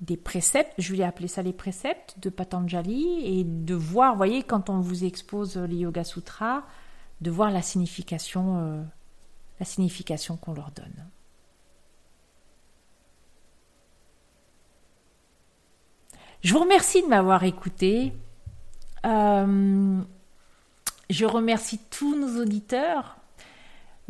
des 0.01 0.17
préceptes, 0.17 0.73
je 0.77 0.93
vais 0.93 1.03
appeler 1.03 1.27
ça 1.27 1.41
les 1.41 1.53
préceptes 1.53 2.15
de 2.19 2.29
Patanjali, 2.29 3.21
et 3.23 3.43
de 3.43 3.75
voir, 3.75 4.11
vous 4.11 4.17
voyez, 4.17 4.43
quand 4.43 4.69
on 4.69 4.79
vous 4.79 5.05
expose 5.05 5.57
les 5.57 5.77
Yoga 5.77 6.03
Sutras, 6.03 6.63
de 7.21 7.31
voir 7.31 7.51
la 7.51 7.61
signification, 7.61 8.57
euh, 8.57 8.83
signification 9.63 10.37
qu'on 10.37 10.53
leur 10.53 10.71
donne. 10.71 11.05
Je 16.41 16.53
vous 16.53 16.59
remercie 16.59 17.01
de 17.01 17.07
m'avoir 17.07 17.43
écouté. 17.43 18.13
Euh, 19.05 19.99
je 21.09 21.25
remercie 21.25 21.79
tous 21.89 22.15
nos 22.15 22.41
auditeurs. 22.41 23.17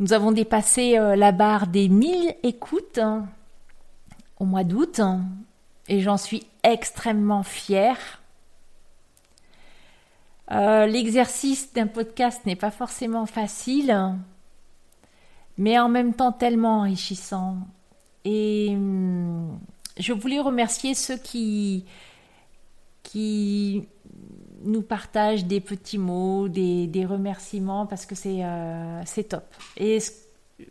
Nous 0.00 0.12
avons 0.12 0.32
dépassé 0.32 0.98
euh, 0.98 1.16
la 1.16 1.32
barre 1.32 1.66
des 1.66 1.88
1000 1.88 2.34
écoutes 2.42 2.98
hein, 2.98 3.26
au 4.38 4.44
mois 4.44 4.64
d'août 4.64 5.00
et 5.88 6.00
j'en 6.00 6.16
suis 6.16 6.46
extrêmement 6.62 7.42
fière. 7.42 7.98
Euh, 10.52 10.86
l'exercice 10.86 11.72
d'un 11.72 11.86
podcast 11.86 12.46
n'est 12.46 12.56
pas 12.56 12.70
forcément 12.70 13.26
facile, 13.26 14.14
mais 15.58 15.78
en 15.78 15.88
même 15.88 16.14
temps 16.14 16.32
tellement 16.32 16.80
enrichissant. 16.80 17.58
Et 18.24 18.68
hum, 18.70 19.58
je 19.98 20.12
voulais 20.12 20.40
remercier 20.40 20.94
ceux 20.94 21.16
qui, 21.16 21.84
nous 24.64 24.82
partagent 24.82 25.44
des 25.44 25.60
petits 25.60 25.98
mots, 25.98 26.48
des, 26.48 27.06
remerciements, 27.08 27.86
parce 27.86 28.04
que 28.04 28.14
c'est 28.14 28.44
euh, 28.44 29.02
top. 29.28 29.44
Et 29.76 29.98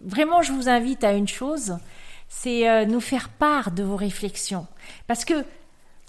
vraiment, 0.02 0.42
je 0.42 0.52
vous 0.52 0.70
invite 0.70 1.04
à 1.04 1.14
une 1.14 1.28
chose, 1.28 1.78
c'est 2.28 2.70
euh, 2.70 2.86
nous 2.86 3.00
faire 3.00 3.30
part 3.30 3.72
de 3.72 3.84
vos 3.84 3.96
réflexions. 3.96 4.68
Parce 5.08 5.26
que 5.26 5.46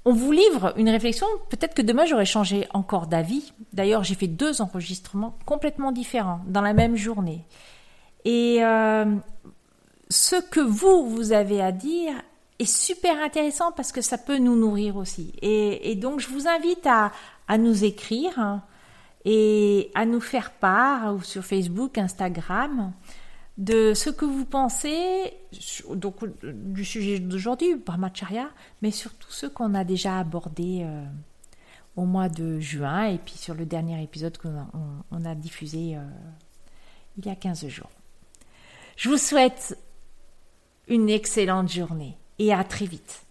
on 0.04 0.12
vous 0.12 0.30
livre 0.30 0.72
une 0.76 0.88
réflexion, 0.88 1.26
peut-être 1.50 1.74
que 1.74 1.82
demain 1.82 2.04
j'aurai 2.04 2.26
changé 2.26 2.68
encore 2.72 3.08
d'avis. 3.08 3.52
D'ailleurs, 3.72 4.04
j'ai 4.04 4.14
fait 4.14 4.28
deux 4.28 4.62
enregistrements 4.62 5.36
complètement 5.46 5.90
différents 5.90 6.42
dans 6.46 6.60
la 6.60 6.74
même 6.74 6.94
journée. 6.94 7.44
Et 8.24 8.58
euh, 8.60 9.16
ce 10.08 10.36
que 10.36 10.60
vous, 10.60 11.10
vous 11.10 11.32
avez 11.32 11.60
à 11.60 11.72
dire 11.72 12.14
est 12.60 12.64
super 12.64 13.20
intéressant 13.20 13.72
parce 13.72 13.90
que 13.90 14.00
ça 14.00 14.16
peut 14.16 14.38
nous 14.38 14.54
nourrir 14.54 14.96
aussi. 14.96 15.32
Et, 15.42 15.94
donc, 15.96 16.20
je 16.20 16.28
vous 16.28 16.46
invite 16.46 16.86
à, 16.86 17.10
nous 17.58 17.84
écrire 17.84 18.38
hein, 18.38 18.62
et 19.24 19.90
à 19.94 20.06
nous 20.06 20.20
faire 20.20 20.52
part 20.52 21.14
ou 21.14 21.22
sur 21.22 21.44
Facebook, 21.44 21.98
Instagram 21.98 22.92
de 23.58 23.94
ce 23.94 24.10
que 24.10 24.24
vous 24.24 24.44
pensez 24.44 25.32
donc, 25.90 26.16
du 26.42 26.84
sujet 26.84 27.18
d'aujourd'hui, 27.18 27.74
Brahmacharya, 27.74 28.50
mais 28.82 28.90
surtout 28.90 29.30
ce 29.30 29.46
qu'on 29.46 29.74
a 29.74 29.84
déjà 29.84 30.18
abordé 30.18 30.82
euh, 30.82 31.04
au 31.96 32.04
mois 32.04 32.28
de 32.28 32.60
juin 32.60 33.06
et 33.06 33.18
puis 33.18 33.34
sur 33.34 33.54
le 33.54 33.64
dernier 33.64 34.02
épisode 34.02 34.36
qu'on 34.36 34.66
on, 35.10 35.24
a 35.24 35.34
diffusé 35.34 35.96
euh, 35.96 36.00
il 37.16 37.26
y 37.26 37.30
a 37.30 37.34
15 37.34 37.66
jours. 37.68 37.90
Je 38.96 39.08
vous 39.08 39.16
souhaite 39.16 39.78
une 40.88 41.08
excellente 41.08 41.70
journée 41.70 42.16
et 42.38 42.52
à 42.52 42.62
très 42.62 42.86
vite. 42.86 43.25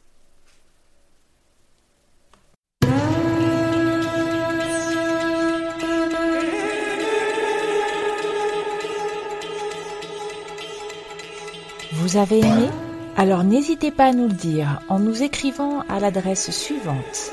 Vous 12.06 12.18
avez 12.18 12.38
aimé 12.38 12.70
Alors 13.18 13.44
n'hésitez 13.44 13.90
pas 13.90 14.06
à 14.06 14.14
nous 14.14 14.28
le 14.28 14.34
dire 14.36 14.80
en 14.90 15.00
nous 15.00 15.24
écrivant 15.24 15.80
à 15.90 16.00
l'adresse 16.00 16.52
suivante 16.52 17.32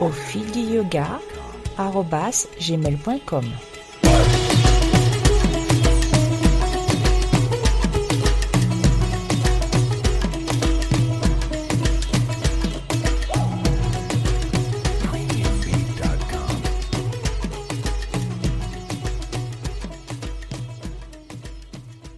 au 0.00 0.08
fil. 0.08 0.46